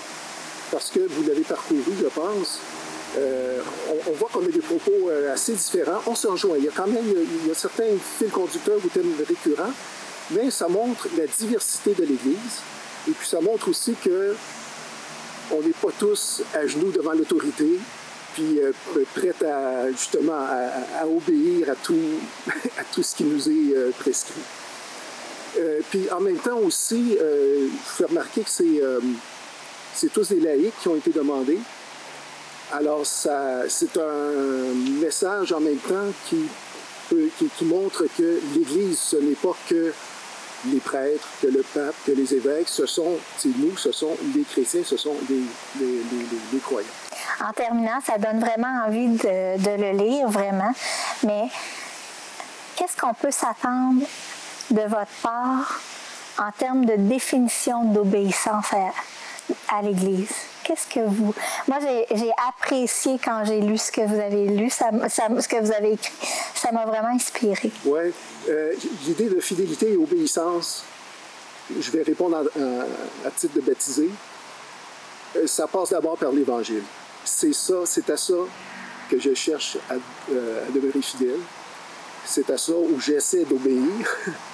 Parce 0.71 0.91
que 0.91 1.01
vous 1.01 1.23
l'avez 1.27 1.43
parcouru, 1.43 1.93
je 2.01 2.07
pense, 2.07 2.61
euh, 3.19 3.61
on, 4.09 4.13
voit 4.13 4.29
qu'on 4.33 4.45
a 4.45 4.49
des 4.49 4.61
propos 4.61 5.11
euh, 5.11 5.33
assez 5.33 5.53
différents. 5.53 6.01
On 6.07 6.15
se 6.15 6.27
rejoint. 6.27 6.57
Il 6.57 6.65
y 6.65 6.69
a 6.69 6.73
quand 6.75 6.87
même 6.87 7.05
il 7.07 7.49
y 7.49 7.51
a 7.51 7.55
certains 7.55 7.85
fils 8.19 8.31
conducteurs 8.31 8.79
ou 8.83 8.89
thèmes 8.89 9.15
récurrents, 9.27 9.73
mais 10.31 10.51
ça 10.51 10.69
montre 10.69 11.09
la 11.19 11.27
diversité 11.27 11.95
de 11.95 12.05
l'Église. 12.05 12.63
Et 13.09 13.11
puis 13.11 13.27
ça 13.27 13.41
montre 13.41 13.69
aussi 13.69 13.95
que 14.03 14.35
on 15.51 15.61
n'est 15.61 15.71
pas 15.71 15.91
tous 15.99 16.43
à 16.55 16.67
genoux 16.67 16.91
devant 16.91 17.13
l'autorité, 17.13 17.79
puis 18.33 18.61
euh, 18.61 18.73
prêts 19.15 19.47
à 19.47 19.91
justement 19.91 20.47
à, 20.99 21.07
obéir 21.07 21.69
à 21.69 21.75
tout, 21.75 21.99
tout 22.93 23.03
ce 23.03 23.15
qui 23.15 23.25
nous 23.25 23.49
est 23.49 23.77
euh, 23.77 23.91
prescrit. 23.99 24.41
Puis 25.91 26.11
en 26.11 26.21
même 26.21 26.39
temps 26.39 26.57
aussi, 26.61 27.19
je 27.19 27.69
fais 27.85 28.07
remarquer 28.07 28.41
que 28.41 28.49
c'est 28.49 30.09
tous 30.09 30.29
des 30.29 30.41
laïcs 30.41 30.73
qui 30.81 30.89
ont 30.89 30.97
été 30.97 31.11
demandés. 31.11 31.59
Alors, 32.73 33.05
c'est 33.05 33.29
un 33.99 35.01
message 35.01 35.53
en 35.53 35.61
même 35.61 35.77
temps 35.77 36.11
qui, 36.29 36.49
qui, 37.11 37.65
montre 37.67 38.05
que 38.17 38.41
l'Église, 38.55 38.99
ce 38.99 39.17
n'est 39.17 39.35
pas 39.35 39.55
que 39.69 39.93
les 40.67 40.79
prêtres, 40.79 41.29
que 41.43 41.49
le 41.49 41.63
pape, 41.63 41.95
que 42.07 42.13
les 42.13 42.35
évêques, 42.35 42.69
ce 42.69 42.87
sont, 42.87 43.19
c'est 43.37 43.55
nous, 43.59 43.77
ce 43.77 43.93
sont 43.93 44.17
les 44.35 44.43
chrétiens, 44.43 44.83
ce 44.85 44.97
sont 44.97 45.15
les, 45.29 46.61
croyants. 46.61 46.87
En 47.47 47.53
terminant, 47.53 48.01
ça 48.07 48.17
donne 48.17 48.41
vraiment 48.41 48.85
envie 48.87 49.09
de, 49.09 49.77
le 49.77 49.99
lire, 49.99 50.29
vraiment. 50.29 50.73
Mais 51.25 51.49
qu'est-ce 52.77 52.97
qu'on 52.97 53.13
peut 53.13 53.31
s'attendre 53.31 54.03
de 54.71 54.83
votre 54.83 55.13
part 55.23 55.81
en 56.39 56.51
termes 56.53 56.87
de 56.87 56.97
définition 56.97 57.85
d'obéissance 57.85 58.73
à 59.69 59.83
l'Église? 59.83 60.52
Qu'est-ce 60.65 60.87
que 60.87 61.01
vous... 61.01 61.35
Moi, 61.69 61.79
j'ai 61.81 62.33
apprécié 62.49 63.19
quand 63.23 63.45
j'ai 63.45 63.61
lu 63.61 63.77
ce 63.79 63.91
que 63.91 64.01
vous 64.03 64.21
avez 64.21 64.47
lu, 64.47 64.71
ce 64.71 65.49
que 65.49 65.61
vous 65.61 65.73
avez 65.73 65.93
écrit. 65.93 66.13
Ça 66.55 66.73
m'a 66.73 66.87
vraiment 66.87 67.09
inspiré. 67.15 67.71
Oui. 67.85 68.13
Euh, 68.49 68.73
L'idée 69.07 69.29
de 69.29 69.41
fidélité 69.41 69.93
et 69.93 69.97
obéissance, 69.97 70.85
je 71.79 71.91
vais 71.91 72.03
répondre 72.03 72.37
à 72.37 73.31
titre 73.31 73.55
de 73.55 73.61
baptisé, 73.61 74.11
euh, 75.37 75.47
ça 75.47 75.67
passe 75.67 75.91
d'abord 75.91 76.17
par 76.17 76.33
l'Évangile. 76.33 76.83
C'est 77.25 77.55
ça, 77.55 77.75
c'est 77.85 78.09
à 78.11 78.17
ça 78.17 78.35
que 79.11 79.19
je 79.19 79.35
cherche 79.35 79.77
à, 79.89 79.95
euh, 80.33 80.67
à 80.69 80.71
demeurer 80.71 81.03
fidèle. 81.03 81.41
C'est 82.25 82.49
à 82.51 82.59
ça 82.59 82.73
où 82.73 83.01
j'essaie 83.01 83.45
d'obéir. 83.45 83.83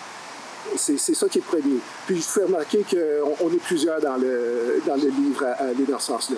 C'est 0.77 0.99
ça 0.99 1.29
qui 1.29 1.39
est 1.39 1.43
premier. 1.43 1.79
Puis 2.07 2.17
je 2.17 2.23
fais 2.23 2.45
remarquer 2.45 2.85
qu'on 2.89 3.47
on 3.47 3.53
est 3.53 3.63
plusieurs 3.63 4.01
dans 4.01 4.17
le, 4.17 4.81
dans 4.87 4.97
le 4.97 5.09
livre 5.09 5.45
à, 5.45 5.65
à 5.65 5.75
dans 5.75 5.99
ce 5.99 6.07
sens-là. 6.07 6.37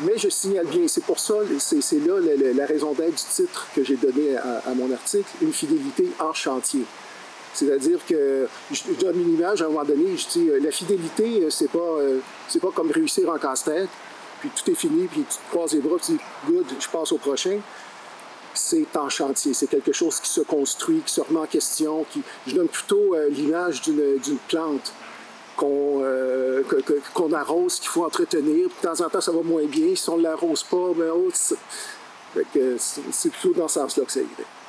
Mais 0.00 0.18
je 0.18 0.28
signale 0.28 0.66
bien, 0.66 0.88
c'est 0.88 1.04
pour 1.04 1.20
ça, 1.20 1.34
c'est 1.58 2.04
là 2.04 2.18
la, 2.20 2.66
raison 2.66 2.94
d'être 2.94 3.14
du 3.14 3.22
titre 3.30 3.68
que 3.76 3.84
j'ai 3.84 3.94
donné 3.94 4.36
à, 4.36 4.74
mon 4.74 4.92
article, 4.92 5.28
une 5.40 5.52
fidélité 5.52 6.10
en 6.18 6.32
chantier. 6.32 6.82
C'est-à-dire 7.52 8.00
que 8.04 8.48
je, 8.72 8.82
donne 8.98 9.20
une 9.20 9.34
image 9.34 9.62
à 9.62 9.66
un 9.66 9.68
moment 9.68 9.84
donné, 9.84 10.16
je 10.16 10.26
dis 10.28 10.50
la 10.60 10.72
fidélité, 10.72 11.46
c'est 11.50 11.70
pas, 11.70 11.98
c'est 12.48 12.58
pas 12.58 12.72
comme 12.74 12.90
réussir 12.90 13.28
en 13.30 13.38
casse-tête, 13.38 13.88
puis 14.40 14.50
tout 14.50 14.68
est 14.68 14.74
fini, 14.74 15.06
puis 15.06 15.20
tu 15.20 15.36
te 15.36 15.50
croises 15.50 15.74
les 15.74 15.80
bras, 15.80 15.96
tu 16.04 16.12
dis 16.12 16.18
good, 16.48 16.66
je 16.80 16.88
passe 16.88 17.12
au 17.12 17.18
prochain 17.18 17.60
c'est 18.54 18.96
en 18.96 19.08
chantier. 19.08 19.54
C'est 19.54 19.66
quelque 19.66 19.92
chose 19.92 20.20
qui 20.20 20.28
se 20.28 20.40
construit, 20.40 21.00
qui 21.04 21.12
se 21.12 21.20
remet 21.20 21.40
en 21.40 21.46
question. 21.46 22.04
Qui... 22.10 22.22
Je 22.46 22.54
donne 22.54 22.68
plutôt 22.68 23.14
euh, 23.14 23.28
l'image 23.28 23.82
d'une 23.82 24.38
plante 24.48 24.92
qu'on 25.56 26.00
euh, 26.02 26.62
qu 26.62 26.82
qu 26.82 27.34
arrose, 27.34 27.78
qu'il 27.78 27.88
faut 27.88 28.04
entretenir. 28.04 28.68
De 28.68 28.88
temps 28.88 29.04
en 29.04 29.08
temps, 29.08 29.20
ça 29.20 29.32
va 29.32 29.42
moins 29.42 29.66
bien. 29.66 29.94
Si 29.94 30.08
on 30.08 30.16
ne 30.16 30.22
l'arrose 30.22 30.64
pas, 30.64 30.92
ben, 30.96 31.12
oh, 31.14 31.30
c'est 31.32 33.30
plutôt 33.30 33.54
dans 33.54 33.68
ce 33.68 33.74
sens-là 33.74 34.04
que 34.04 34.12
ça 34.12 34.20
irait. 34.20 34.63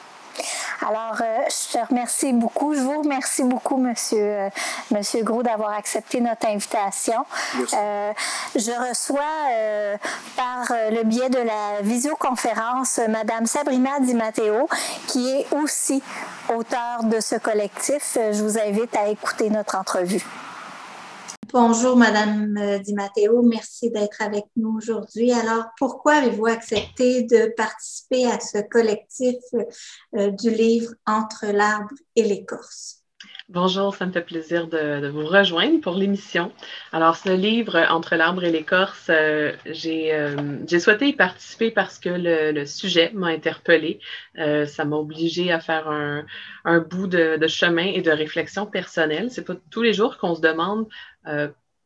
Alors, 0.88 1.16
je 1.18 1.74
te 1.78 1.88
remercie 1.88 2.34
beaucoup. 2.34 2.74
Je 2.74 2.80
vous 2.80 3.02
remercie 3.02 3.44
beaucoup, 3.44 3.78
Monsieur, 3.78 4.50
Monsieur 4.92 5.24
Gros, 5.24 5.44
d'avoir 5.44 5.72
accepté 5.72 6.22
notre 6.22 6.48
invitation. 6.48 7.26
je 7.56 8.90
reçois 8.90 9.98
par 10.36 10.76
le 10.92 11.04
biais 11.04 11.30
de 11.30 11.40
la 11.40 11.82
visioconférence 11.82 13.00
Madame 13.10 13.46
Sabrina 13.46 14.00
Di 14.00 14.14
Matteo, 14.14 14.68
qui 15.08 15.30
est 15.30 15.48
aussi 15.54 16.04
auteur 16.54 17.04
de 17.04 17.20
ce 17.20 17.36
collectif. 17.36 18.18
Je 18.32 18.44
vous 18.44 18.58
invite 18.60 18.96
à 18.96 19.08
écouter 19.08 19.50
notre 19.50 19.76
entrevue. 19.78 20.24
Bonjour, 21.54 21.96
Madame 21.96 22.58
euh, 22.58 22.80
Di 22.80 22.94
Matteo. 22.96 23.44
Merci 23.44 23.92
d'être 23.92 24.22
avec 24.22 24.46
nous 24.56 24.78
aujourd'hui. 24.78 25.32
Alors, 25.32 25.66
pourquoi 25.78 26.16
avez-vous 26.16 26.48
accepté 26.48 27.24
de 27.24 27.54
participer 27.56 28.26
à 28.26 28.40
ce 28.40 28.60
collectif 28.68 29.36
euh, 30.16 30.32
du 30.32 30.50
livre 30.50 30.94
Entre 31.06 31.46
l'arbre 31.46 31.94
et 32.16 32.24
l'écorce? 32.24 33.05
Bonjour, 33.50 33.94
ça 33.94 34.08
me 34.08 34.12
fait 34.12 34.24
plaisir 34.24 34.68
de, 34.68 35.08
vous 35.08 35.26
rejoindre 35.26 35.80
pour 35.80 35.94
l'émission. 35.94 36.52
Alors, 36.92 37.16
ce 37.16 37.30
livre, 37.30 37.78
Entre 37.90 38.16
l'arbre 38.16 38.44
et 38.44 38.52
l'écorce, 38.52 39.08
euh, 39.10 39.52
euh, 39.68 40.58
j'ai 40.68 40.80
souhaité 40.80 41.08
y 41.10 41.14
participer 41.14 41.70
parce 41.70 42.00
que 42.00 42.10
le, 42.10 42.66
sujet 42.66 43.12
m'a 43.14 43.28
interpellée. 43.28 44.00
Euh, 44.40 44.66
ça 44.66 44.84
m'a 44.84 44.96
obligé 44.96 45.52
à 45.52 45.60
faire 45.60 45.88
un, 45.90 46.80
bout 46.80 47.08
de, 47.08 47.38
de, 47.38 47.48
chemin 47.48 47.86
et 47.86 48.02
de 48.02 48.12
réflexion 48.12 48.66
personnelle. 48.66 49.30
C'est 49.30 49.46
pas 49.46 49.56
tous 49.70 49.84
les 49.84 49.94
jours 49.94 50.18
qu'on 50.18 50.34
se 50.34 50.42
demande 50.42 50.88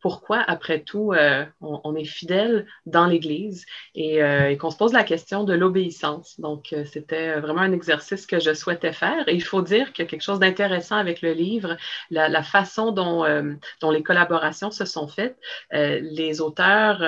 pourquoi, 0.02 0.40
après 0.40 0.82
tout, 0.82 1.14
euh, 1.14 1.46
on, 1.62 1.96
est 1.96 2.06
fidèle 2.06 2.66
dans 2.86 3.06
l'Église 3.06 3.66
euh, 3.98 4.48
et, 4.48 4.58
qu'on 4.58 4.72
se 4.72 4.78
pose 4.78 4.94
la 4.94 5.04
question 5.04 5.44
de 5.44 5.54
l'obéissance. 5.54 6.40
Donc, 6.40 6.74
euh, 6.74 6.86
c'était 6.86 7.40
vraiment 7.40 7.62
un 7.62 7.74
exercice 7.74 8.26
que 8.26 8.40
je 8.40 8.54
souhaitais 8.54 8.94
faire. 8.94 9.28
Et 9.28 9.36
il 9.36 9.44
faut 9.44 9.62
dire 9.62 9.92
qu'il 9.92 10.06
y 10.06 10.08
a 10.08 10.10
quelque 10.10 10.24
chose 10.24 10.40
d'intéressant 10.40 10.96
avec 10.96 11.22
le 11.22 11.34
livre, 11.34 11.76
la, 12.10 12.44
façon 12.44 12.92
dont, 12.92 13.26
dont, 13.82 13.92
les 13.92 14.04
collaborations 14.04 14.72
se 14.72 14.86
sont 14.86 15.08
faites. 15.08 15.38
les 15.72 16.42
auteurs 16.42 17.02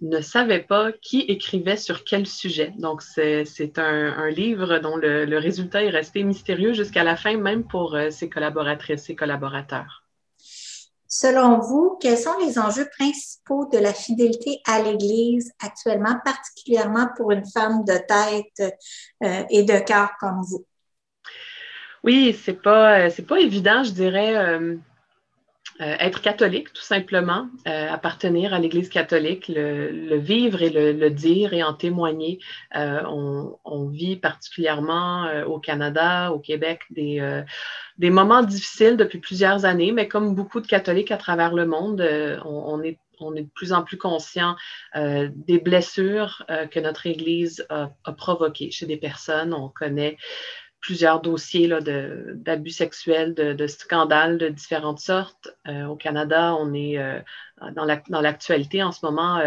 ne 0.00 0.20
savaient 0.20 0.62
pas 0.62 0.92
qui 0.92 1.20
écrivait 1.20 1.76
sur 1.76 2.04
quel 2.04 2.26
sujet. 2.26 2.72
Donc, 2.78 3.02
c'est 3.02 3.78
un, 3.78 4.28
livre 4.30 4.78
dont 4.78 4.96
le, 4.96 5.24
le 5.24 5.38
résultat 5.38 5.84
est 5.84 5.90
resté 5.90 6.24
mystérieux 6.24 6.72
jusqu'à 6.72 7.04
la 7.04 7.16
fin, 7.16 7.36
même 7.36 7.64
pour 7.64 7.96
ses 8.10 8.28
collaboratrices 8.28 9.08
et 9.10 9.16
collaborateurs. 9.16 10.05
Selon 11.18 11.60
vous, 11.60 11.96
quels 11.98 12.18
sont 12.18 12.36
les 12.40 12.58
enjeux 12.58 12.86
principaux 12.98 13.66
de 13.72 13.78
la 13.78 13.94
fidélité 13.94 14.60
à 14.66 14.82
l'Église 14.82 15.50
actuellement, 15.64 16.14
particulièrement 16.22 17.08
pour 17.16 17.32
une 17.32 17.46
femme 17.46 17.86
de 17.86 17.94
tête 17.94 18.74
euh, 19.24 19.42
et 19.48 19.62
de 19.62 19.78
cœur 19.78 20.10
comme 20.20 20.42
vous? 20.42 20.66
Oui, 22.04 22.38
c'est 22.44 22.60
pas, 22.60 23.08
c'est 23.08 23.26
pas 23.26 23.40
évident, 23.40 23.82
je 23.82 23.92
dirais. 23.92 24.36
Euh, 24.36 24.76
euh, 25.80 25.96
être 26.00 26.20
catholique, 26.20 26.72
tout 26.72 26.82
simplement, 26.82 27.48
appartenir 27.64 28.54
à 28.54 28.58
l'Église 28.58 28.88
catholique, 28.88 29.48
le, 29.48 30.16
vivre 30.16 30.62
et 30.62 30.70
le, 30.70 31.10
dire 31.10 31.52
et 31.52 31.62
en 31.62 31.74
témoigner. 31.74 32.38
On, 32.74 33.58
on, 33.62 33.86
vit 33.86 34.16
particulièrement 34.16 35.26
au 35.46 35.58
Canada, 35.58 36.32
au 36.32 36.38
Québec, 36.38 36.80
des, 36.88 37.44
des 37.98 38.10
moments 38.10 38.42
difficiles 38.42 38.96
depuis 38.96 39.18
plusieurs 39.18 39.64
années, 39.64 39.92
mais 39.92 40.08
comme 40.08 40.34
beaucoup 40.34 40.60
de 40.60 40.66
catholiques 40.66 41.10
à 41.10 41.16
travers 41.16 41.54
le 41.54 41.66
monde, 41.66 42.00
euh, 42.00 42.38
on, 42.44 42.82
est 42.82 42.98
on 43.20 43.34
est 43.34 43.42
de 43.42 43.50
plus 43.54 43.72
en 43.72 43.82
plus 43.82 43.96
conscient 43.96 44.56
euh, 44.96 45.30
des 45.34 45.58
blessures 45.58 46.44
euh, 46.50 46.66
que 46.66 46.80
notre 46.80 47.06
Église 47.06 47.66
a, 47.70 47.90
provoquées 48.12 48.70
chez 48.70 48.86
des 48.86 48.98
personnes. 48.98 49.54
On 49.54 49.68
connaît 49.68 50.18
plusieurs 50.80 51.20
dossiers 51.20 51.68
d'abus 51.68 52.70
sexuels, 52.70 53.34
de, 53.34 53.66
scandales 53.66 54.38
de 54.38 54.48
différentes 54.48 55.00
sortes. 55.00 55.48
au 55.66 55.96
Canada, 55.96 56.54
on 56.60 56.72
est 56.74 56.96
dans 57.72 58.20
l'actualité 58.20 58.84
en 58.84 58.92
ce 58.92 59.04
moment 59.04 59.42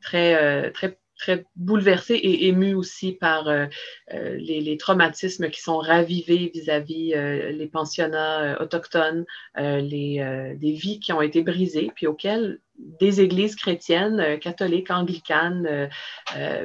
très, 0.00 0.72
très 0.72 0.98
très 1.22 1.44
bouleversé 1.54 2.14
et 2.14 2.48
ému 2.48 2.74
aussi 2.74 3.12
par 3.12 3.46
euh, 3.46 3.66
euh, 4.12 4.36
les, 4.38 4.76
traumatismes 4.76 5.50
qui 5.50 5.60
sont 5.60 5.78
ravivés 5.78 6.50
vis-à-vis 6.52 7.14
euh, 7.14 7.52
les 7.52 7.68
pensionnats 7.68 8.60
autochtones, 8.60 9.24
les, 9.56 10.54
des 10.56 10.72
vies 10.72 10.98
qui 10.98 11.12
ont 11.12 11.22
été 11.22 11.42
brisées, 11.42 11.92
puis 11.94 12.08
auxquelles 12.08 12.58
des 12.76 13.20
églises 13.20 13.54
chrétiennes, 13.54 14.38
catholiques, 14.40 14.90
anglicanes, 14.90 15.88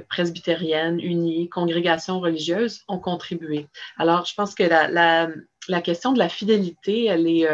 presbytériennes, 0.09 0.99
unies, 0.99 1.49
congrégations 1.49 2.19
religieuses 2.19 2.83
ont 2.87 2.99
contribué. 2.99 3.67
Alors, 3.97 4.25
je 4.25 4.33
pense 4.33 4.55
que 4.55 4.63
la, 4.63 5.29
la 5.67 5.81
question 5.81 6.13
de 6.13 6.19
la 6.19 6.29
fidélité, 6.29 7.05
elle 7.05 7.27
est, 7.27 7.47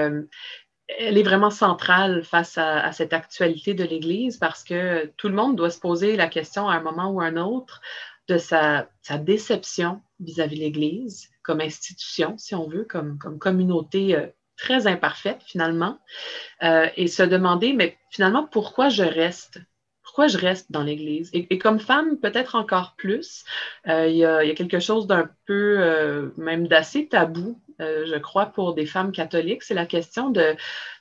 elle 0.88 1.18
est 1.18 1.24
vraiment 1.24 1.50
centrale 1.50 2.24
face 2.24 2.58
à, 2.58 2.92
cette 2.92 3.14
actualité 3.14 3.74
de 3.74 3.84
l'Église 3.84 4.38
parce 4.38 4.64
que 4.64 5.06
tout 5.18 5.30
le 5.30 5.36
monde 5.36 5.56
doit 5.56 5.70
se 5.70 5.80
poser 5.80 6.16
la 6.16 6.28
question 6.28 6.68
à 6.68 6.76
un 6.76 6.82
moment 6.82 7.10
ou 7.12 7.22
à 7.22 7.26
un 7.26 7.38
autre 7.38 7.82
de 8.28 8.38
sa, 8.38 8.88
déception 9.20 10.02
vis-à-vis 10.20 10.58
de 10.58 10.62
l'Église 10.62 11.30
comme 11.44 11.60
institution, 11.60 12.38
si 12.38 12.56
on 12.56 12.68
veut, 12.68 12.86
comme, 12.86 13.18
communauté 13.40 14.16
euh, 14.16 14.28
très 14.56 14.88
imparfaite 14.88 15.42
finalement, 15.46 16.00
euh, 16.64 16.88
et 16.96 17.08
se 17.08 17.24
demander, 17.24 17.74
mais 17.74 17.98
finalement, 18.10 18.48
pourquoi 18.50 18.88
je 18.88 19.04
reste? 19.04 19.60
Pourquoi 20.04 20.28
je 20.28 20.38
reste 20.38 20.72
dans 20.72 20.84
l'Église? 20.84 21.30
Et, 21.34 21.58
comme 21.58 21.80
femme, 21.80 22.18
peut-être 22.18 22.56
encore 22.56 22.96
plus, 22.98 23.44
euh, 23.88 24.08
il, 24.08 24.16
y 24.16 24.26
a, 24.26 24.54
quelque 24.54 24.80
chose 24.80 25.08
d'un 25.08 25.30
peu, 25.46 26.32
même 26.38 26.68
d'assez 26.68 27.08
tabou, 27.08 27.62
je 27.80 28.18
crois, 28.18 28.48
pour 28.48 28.74
des 28.74 28.86
femmes 28.86 29.12
catholiques. 29.12 29.64
C'est 29.64 29.74
la 29.74 29.86
question 29.86 30.30
de, 30.30 30.56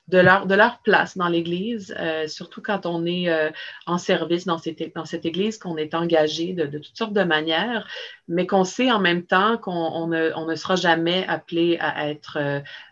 de 0.09 0.19
leur, 0.19 0.47
de 0.47 0.55
leur 0.55 0.81
place 0.81 1.17
dans 1.17 1.29
l'Église, 1.29 1.95
euh, 1.99 2.27
surtout 2.27 2.61
quand 2.61 2.87
on 2.87 3.07
est 3.07 3.31
euh, 3.31 3.51
en 3.87 3.99
service 3.99 4.47
dans 4.47 4.59
cette, 4.59 4.95
dans 4.95 5.05
cette 5.05 5.25
Église, 5.25 5.59
qu'on 5.59 5.77
est 5.77 5.95
engagé 5.95 6.55
de, 6.55 6.67
toutes 6.79 6.97
sortes 6.97 7.13
de 7.13 7.23
manières, 7.23 7.87
mais 8.27 8.47
qu'on 8.47 8.65
sait 8.65 8.91
en 8.91 8.99
même 8.99 9.25
temps 9.25 9.59
qu'on 9.59 10.09
ne, 10.09 10.33
on 10.35 10.47
ne 10.47 10.57
sera 10.57 10.75
jamais 10.75 11.25
appelé 11.29 11.79
à 11.81 12.11
être 12.11 12.39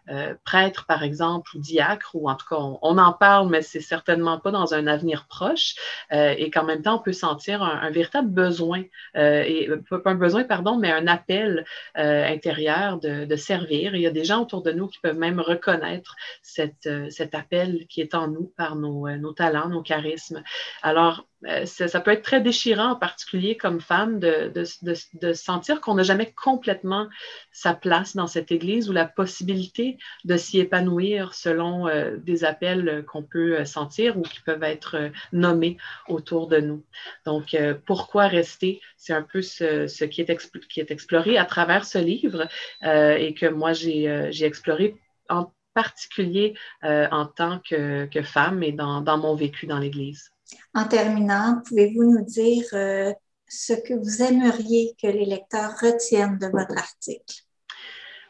euh, 0.08 0.34
prêtre, 0.44 0.86
par 0.86 1.02
exemple, 1.02 1.56
ou 1.56 1.58
diacre, 1.58 2.14
ou 2.14 2.30
en 2.30 2.34
tout 2.36 2.46
cas, 2.48 2.56
on, 2.58 2.98
en 2.98 3.12
parle, 3.12 3.48
mais 3.48 3.62
c'est 3.62 3.80
certainement 3.80 4.38
pas 4.38 4.50
dans 4.50 4.74
un 4.74 4.86
avenir 4.86 5.26
proche, 5.28 5.76
et 6.10 6.50
qu'en 6.50 6.64
même 6.64 6.82
temps, 6.82 6.96
on 6.96 7.02
peut 7.02 7.12
sentir 7.12 7.62
un, 7.62 7.90
véritable 7.90 8.28
besoin, 8.28 8.82
et 9.14 9.68
pas 9.88 10.00
un 10.06 10.14
besoin, 10.16 10.42
pardon, 10.42 10.76
mais 10.76 10.90
un 10.90 11.06
appel 11.06 11.64
intérieur 11.94 12.98
de, 12.98 13.24
de 13.24 13.36
servir. 13.36 13.94
il 13.94 14.00
y 14.00 14.06
a 14.06 14.10
des 14.10 14.24
gens 14.24 14.42
autour 14.42 14.62
de 14.62 14.72
nous 14.72 14.88
qui 14.88 14.98
peuvent 14.98 15.16
même 15.16 15.38
reconnaître 15.38 16.16
cette 16.42 16.88
cet 17.08 17.34
appel 17.34 17.86
qui 17.88 18.00
est 18.00 18.14
en 18.14 18.28
nous 18.28 18.52
par 18.56 18.76
nos, 18.76 19.06
euh, 19.06 19.16
nos 19.16 19.32
talents, 19.32 19.68
nos 19.68 19.82
charismes. 19.82 20.42
Alors, 20.82 21.26
euh, 21.46 21.64
ça, 21.64 22.00
peut 22.00 22.10
être 22.10 22.22
très 22.22 22.42
déchirant, 22.42 22.90
en 22.90 22.96
particulier 22.96 23.56
comme 23.56 23.80
femme, 23.80 24.20
de, 24.20 24.52
de, 24.54 24.94
de, 25.14 25.32
sentir 25.32 25.80
qu'on 25.80 25.94
n'a 25.94 26.02
jamais 26.02 26.32
complètement 26.32 27.08
sa 27.50 27.72
place 27.72 28.14
dans 28.14 28.26
cette 28.26 28.52
Église 28.52 28.90
ou 28.90 28.92
la 28.92 29.06
possibilité 29.06 29.96
de 30.24 30.36
s'y 30.36 30.58
épanouir 30.58 31.32
selon 31.32 31.88
euh, 31.88 32.18
des 32.18 32.44
appels 32.44 33.04
qu'on 33.06 33.22
peut 33.22 33.64
sentir 33.64 34.18
ou 34.18 34.22
qui 34.22 34.40
peuvent 34.42 34.62
être 34.62 35.10
nommés 35.32 35.78
autour 36.08 36.46
de 36.46 36.58
nous. 36.58 36.84
Donc, 37.24 37.56
pourquoi 37.86 38.26
rester? 38.26 38.82
C'est 38.98 39.14
un 39.14 39.22
peu 39.22 39.40
ce, 39.40 40.04
qui, 40.04 40.20
est 40.20 40.68
qui, 40.68 40.80
est 40.80 40.90
exploré 40.90 41.38
à 41.38 41.46
travers 41.46 41.86
ce 41.86 41.98
livre 41.98 42.48
et 42.82 43.34
que 43.34 43.46
moi, 43.46 43.72
j'ai 43.72 44.44
exploré 44.44 44.96
en 45.30 45.50
particulier 45.74 46.54
euh, 46.84 47.06
en 47.10 47.26
tant 47.26 47.60
que, 47.60 48.08
femme 48.22 48.62
et 48.62 48.72
dans, 48.72 49.02
mon 49.18 49.34
vécu 49.34 49.66
dans 49.66 49.78
l'Église. 49.78 50.30
En 50.74 50.84
terminant, 50.84 51.62
pouvez-vous 51.66 52.04
nous 52.04 52.24
dire 52.24 52.64
euh, 52.72 53.12
ce 53.48 53.72
que 53.72 53.94
vous 53.94 54.22
aimeriez 54.22 54.94
que 55.00 55.06
les 55.06 55.24
lecteurs 55.24 55.72
retiennent 55.80 56.38
de 56.38 56.46
votre 56.46 56.76
article? 56.76 57.42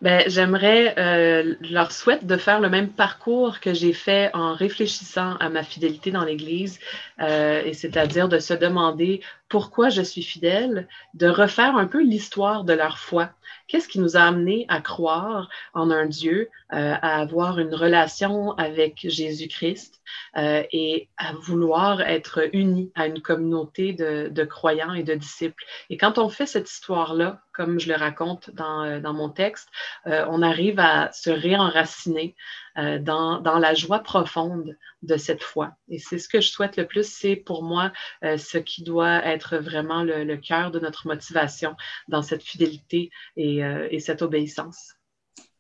Ben, 0.03 0.23
j'aimerais, 0.27 0.95
euh, 0.99 1.57
leur 1.71 1.93
souhaite 1.93 2.27
de 2.27 2.39
faire 2.39 2.61
le 2.61 2.71
même 2.71 2.89
parcours 2.89 3.61
que 3.61 3.75
j'ai 3.75 3.93
fait 3.93 4.31
en 4.33 4.55
réfléchissant 4.55 5.37
à 5.37 5.51
ma 5.51 5.63
fidélité 5.63 6.11
dans 6.11 6.25
l'Église, 6.25 6.79
et 7.19 7.75
c'est-à-dire 7.75 8.29
de 8.29 8.39
se 8.39 8.55
demander 8.55 9.21
pourquoi 9.51 9.89
je 9.89 10.01
suis 10.01 10.23
fidèle, 10.23 10.89
de 11.13 11.29
refaire 11.29 11.77
un 11.77 11.87
peu 11.87 12.03
l'histoire 12.03 12.65
de 12.65 12.73
leur 12.73 12.99
foi. 12.99 13.31
Qu'est-ce 13.67 13.89
qui 13.89 13.99
nous 13.99 14.17
a 14.17 14.21
amené 14.21 14.65
à 14.69 14.81
croire 14.81 15.49
en 15.75 15.91
un 15.91 16.07
Dieu, 16.07 16.49
euh, 16.73 16.95
à 17.03 17.21
avoir 17.21 17.59
une 17.59 17.75
relation 17.75 18.53
avec 18.53 19.01
Jésus-Christ 19.03 20.01
euh, 20.37 20.63
et 20.73 21.09
à 21.17 21.33
vouloir 21.33 22.01
être 22.01 22.49
unis 22.53 22.93
à 22.95 23.09
une 23.09 23.21
communauté 23.21 23.93
de, 23.93 24.45
croyants 24.45 24.95
et 24.95 25.03
de 25.03 25.15
disciples? 25.15 25.65
Et 25.91 25.97
quand 25.97 26.19
on 26.19 26.29
fait 26.29 26.47
cette 26.47 26.71
histoire-là, 26.71 27.43
comme 27.53 27.81
je 27.81 27.89
le 27.89 27.97
raconte 27.97 28.51
dans, 28.55 28.85
euh, 28.85 29.01
dans 29.01 29.15
mon 29.15 29.29
texte, 29.29 29.69
on 30.07 30.43
arrive 30.43 30.79
à 30.79 31.11
se 31.13 31.31
réenraciner 31.31 32.37
euh, 32.79 32.99
dans, 32.99 33.41
dans, 33.41 33.59
la 33.59 33.75
joie 33.75 34.01
profonde 34.01 34.77
de 35.03 35.17
cette 35.17 35.43
foi. 35.43 35.73
Et 35.89 35.99
c'est 35.99 36.19
ce 36.19 36.29
que 36.29 36.41
je 36.41 36.49
souhaite 36.49 36.77
le 36.77 36.87
plus, 36.87 37.11
c'est 37.11 37.37
pour 37.37 37.63
moi 37.63 37.93
euh, 38.25 38.37
ce 38.37 38.59
qui 38.59 38.83
doit 38.83 39.25
être 39.25 39.59
vraiment 39.59 40.03
le, 40.03 40.25
le 40.25 40.37
cœur 40.37 40.71
de 40.71 40.79
notre 40.79 41.07
motivation 41.07 41.75
dans 42.09 42.23
cette 42.23 42.43
fidélité 42.43 43.11
et, 43.37 43.65
euh, 43.65 43.89
et 43.91 44.01
cette 44.01 44.23
obéissance. 44.23 44.95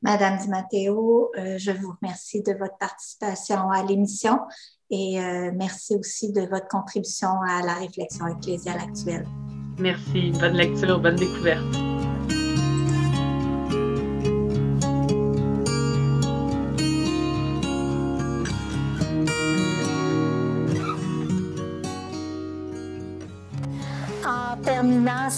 Madame 0.02 0.38
Di 0.38 0.48
Matteo, 0.48 1.30
je 1.36 1.72
vous 1.72 1.94
remercie 2.00 2.42
de 2.42 2.52
votre 2.52 2.78
participation 2.78 3.70
à 3.70 3.82
l'émission 3.82 4.38
et 4.88 5.20
merci 5.54 5.94
aussi 5.94 6.32
de 6.32 6.40
votre 6.40 6.68
contribution 6.68 7.28
à 7.46 7.60
la 7.60 7.74
réflexion 7.74 8.26
ecclésiale 8.26 8.78
actuelle. 8.78 9.26
Merci. 9.78 10.32
Bonne 10.40 10.56
lecture, 10.56 10.98
bonne 11.00 11.16
découverte. 11.16 11.89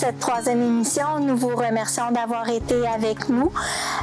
Cette 0.02 0.18
troisième 0.18 0.60
émission, 0.60 1.20
nous 1.20 1.36
vous 1.36 1.54
remercions 1.54 2.10
d'avoir 2.10 2.48
été 2.48 2.88
avec 2.88 3.28
nous. 3.28 3.52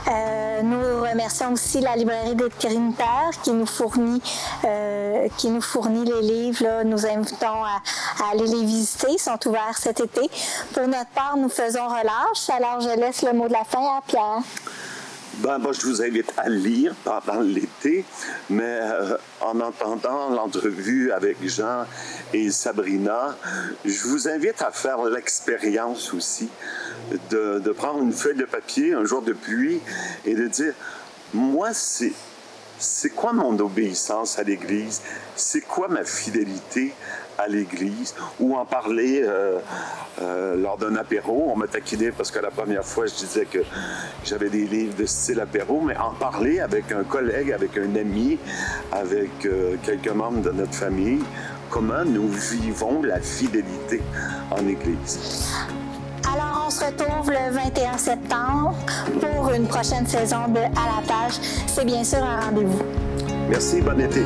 Euh, 0.07 0.61
nous 0.61 1.01
remercions 1.01 1.51
aussi 1.51 1.81
la 1.81 1.97
librairie 1.97 2.35
des 2.35 2.47
Trinitaires 2.47 3.31
qui 3.43 3.51
nous 3.51 3.65
fournit, 3.65 4.21
euh, 4.63 5.27
qui 5.35 5.49
nous 5.49 5.59
fournit 5.59 6.05
les 6.05 6.21
livres. 6.21 6.83
Nous 6.85 7.05
invitons 7.05 7.65
à, 7.65 7.81
aller 8.31 8.47
les 8.47 8.63
visiter. 8.63 9.07
Ils 9.09 9.19
sont 9.19 9.45
ouverts 9.45 9.77
cet 9.77 9.99
été. 9.99 10.21
Pour 10.73 10.87
notre 10.87 11.09
part, 11.09 11.35
nous 11.35 11.49
faisons 11.49 11.85
relâche. 11.85 12.49
Alors, 12.49 12.79
je 12.79 12.97
laisse 12.97 13.21
le 13.23 13.33
mot 13.33 13.49
de 13.49 13.53
la 13.53 13.65
fin 13.65 13.81
à 13.81 14.01
Pierre. 14.07 14.41
Ben, 15.35 15.57
moi, 15.57 15.71
je 15.71 15.85
vous 15.85 16.01
invite 16.01 16.33
à 16.37 16.49
lire 16.49 16.93
pendant 17.03 17.41
l'été, 17.41 18.03
mais 18.49 18.79
euh, 18.81 19.15
en 19.41 19.59
entendant 19.61 20.29
l'entrevue 20.29 21.11
avec 21.11 21.37
Jean 21.47 21.85
et 22.33 22.49
Sabrina, 22.51 23.37
je 23.85 24.07
vous 24.07 24.27
invite 24.27 24.61
à 24.61 24.71
faire 24.71 25.01
l'expérience 25.03 26.13
aussi 26.13 26.49
de, 27.29 27.59
de, 27.59 27.71
prendre 27.71 28.01
une 28.01 28.11
feuille 28.11 28.35
de 28.35 28.45
papier 28.45 28.93
un 28.93 29.05
jour 29.05 29.21
de 29.21 29.33
pluie 29.33 29.79
et 30.25 30.33
de 30.33 30.47
dire, 30.47 30.73
moi, 31.33 31.73
c'est... 31.73 32.13
C'est 32.81 33.09
quoi 33.09 33.33
mon 33.33 33.59
obéissance 33.59 34.39
à 34.39 34.43
l'Église? 34.43 35.01
C'est 35.35 35.59
quoi 35.59 35.89
ma 35.89 36.05
fidélité 36.05 36.93
à 37.39 37.47
l'église 37.47 38.15
ou 38.39 38.55
en 38.55 38.65
parler 38.65 39.21
euh, 39.23 39.59
euh, 40.21 40.55
lors 40.55 40.77
d'un 40.77 40.95
apéro. 40.95 41.49
On 41.51 41.55
m'a 41.55 41.67
taquiné 41.67 42.11
parce 42.11 42.31
que 42.31 42.39
la 42.39 42.51
première 42.51 42.83
fois, 42.83 43.05
je 43.07 43.15
disais 43.15 43.45
que 43.45 43.59
j'avais 44.25 44.49
des 44.49 44.65
livres 44.65 44.95
de 44.95 45.05
style 45.05 45.39
apéro, 45.39 45.81
mais 45.81 45.95
en 45.97 46.13
parler 46.13 46.59
avec 46.59 46.91
un 46.91 47.03
collègue, 47.03 47.51
avec 47.51 47.77
un 47.77 47.95
ami, 47.95 48.37
avec 48.91 49.45
euh, 49.45 49.75
quelques 49.83 50.11
membres 50.11 50.41
de 50.41 50.51
notre 50.51 50.73
famille, 50.73 51.21
comment 51.69 52.03
nous 52.05 52.27
vivons 52.27 53.01
la 53.03 53.21
fidélité 53.21 54.01
en 54.51 54.67
église. 54.67 55.55
Alors, 56.31 56.65
on 56.67 56.69
se 56.69 56.83
retrouve 56.83 57.31
le 57.31 57.51
21 57.51 57.97
septembre 57.97 58.75
pour 59.19 59.51
une 59.51 59.67
prochaine 59.67 60.05
saison 60.05 60.47
de 60.49 60.59
À 60.59 60.99
la 60.99 61.07
page. 61.07 61.39
C'est 61.67 61.85
bien 61.85 62.03
sûr 62.03 62.19
un 62.19 62.41
rendez-vous. 62.41 62.83
Merci, 63.49 63.81
bon 63.81 63.99
été. 63.99 64.23